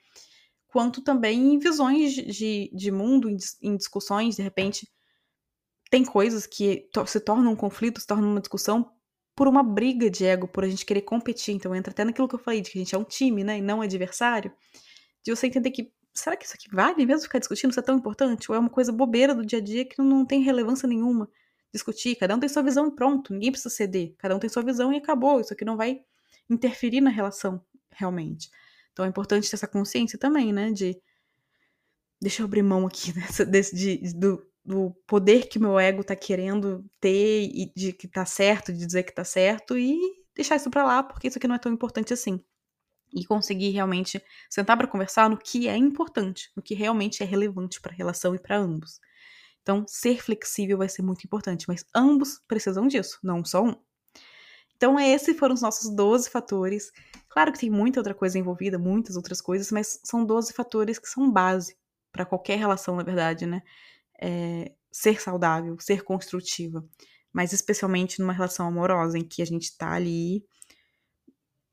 [0.69, 3.29] Quanto também em visões de, de mundo,
[3.63, 4.89] em discussões, de repente
[5.91, 8.91] tem coisas que se tornam um conflito, se tornam uma discussão
[9.35, 11.55] por uma briga de ego, por a gente querer competir.
[11.55, 13.59] Então entra até naquilo que eu falei, de que a gente é um time, né,
[13.59, 14.53] e não adversário.
[15.25, 17.71] De você entender que, será que isso aqui vale mesmo ficar discutindo?
[17.71, 18.51] Isso é tão importante?
[18.51, 21.29] Ou é uma coisa bobeira do dia a dia que não tem relevância nenhuma
[21.73, 22.15] discutir?
[22.17, 24.15] Cada um tem sua visão e pronto, ninguém precisa ceder.
[24.19, 25.41] Cada um tem sua visão e acabou.
[25.41, 26.01] Isso aqui não vai
[26.49, 28.51] interferir na relação, realmente.
[28.93, 30.97] Então é importante ter essa consciência também, né, de
[32.21, 33.13] deixa eu abrir mão aqui
[33.51, 38.25] desse, de, do, do poder que meu ego tá querendo ter e de que tá
[38.25, 39.99] certo, de dizer que tá certo e
[40.35, 42.43] deixar isso para lá, porque isso aqui não é tão importante assim.
[43.13, 47.81] E conseguir realmente sentar para conversar no que é importante, no que realmente é relevante
[47.81, 48.99] para a relação e para ambos.
[49.63, 53.75] Então, ser flexível vai ser muito importante, mas ambos precisam disso, não só um.
[54.77, 56.91] Então, esses foram os nossos 12 fatores.
[57.29, 61.09] Claro que tem muita outra coisa envolvida, muitas outras coisas, mas são 12 fatores que
[61.09, 61.77] são base
[62.13, 63.63] para qualquer relação, na verdade, né?
[64.25, 66.83] É, ser saudável, ser construtiva,
[67.31, 70.43] mas especialmente numa relação amorosa em que a gente tá ali,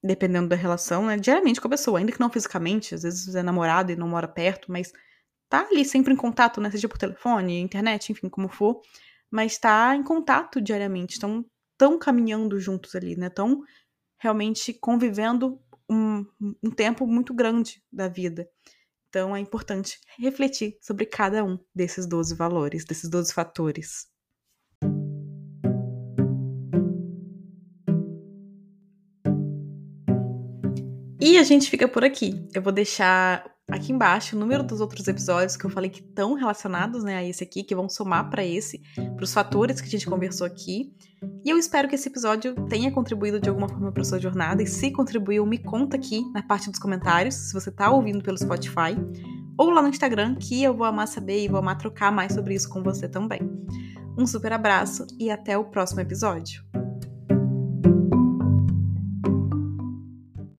[0.04, 3.42] dependendo da relação, né, diariamente com a pessoa, ainda que não fisicamente, às vezes é
[3.42, 4.92] namorado e não mora perto, mas
[5.48, 8.82] tá ali sempre em contato, né, seja por telefone, internet, enfim, como for,
[9.30, 11.46] mas tá em contato diariamente, estão
[11.78, 13.64] tão caminhando juntos ali, né, tão
[14.18, 15.58] realmente convivendo
[15.90, 16.26] um,
[16.62, 18.50] um tempo muito grande da vida.
[19.12, 24.08] Então é importante refletir sobre cada um desses 12 valores, desses 12 fatores.
[31.20, 32.48] E a gente fica por aqui.
[32.56, 36.34] Eu vou deixar aqui embaixo o número dos outros episódios que eu falei que estão
[36.34, 39.92] relacionados né, a esse aqui, que vão somar para esse, para os fatores que a
[39.92, 40.94] gente conversou aqui.
[41.44, 44.62] E eu espero que esse episódio tenha contribuído de alguma forma para sua jornada.
[44.62, 48.38] E se contribuiu, me conta aqui na parte dos comentários, se você está ouvindo pelo
[48.38, 48.96] Spotify,
[49.58, 52.56] ou lá no Instagram, que eu vou amar saber e vou amar trocar mais sobre
[52.56, 53.42] isso com você também.
[54.18, 56.64] Um super abraço e até o próximo episódio.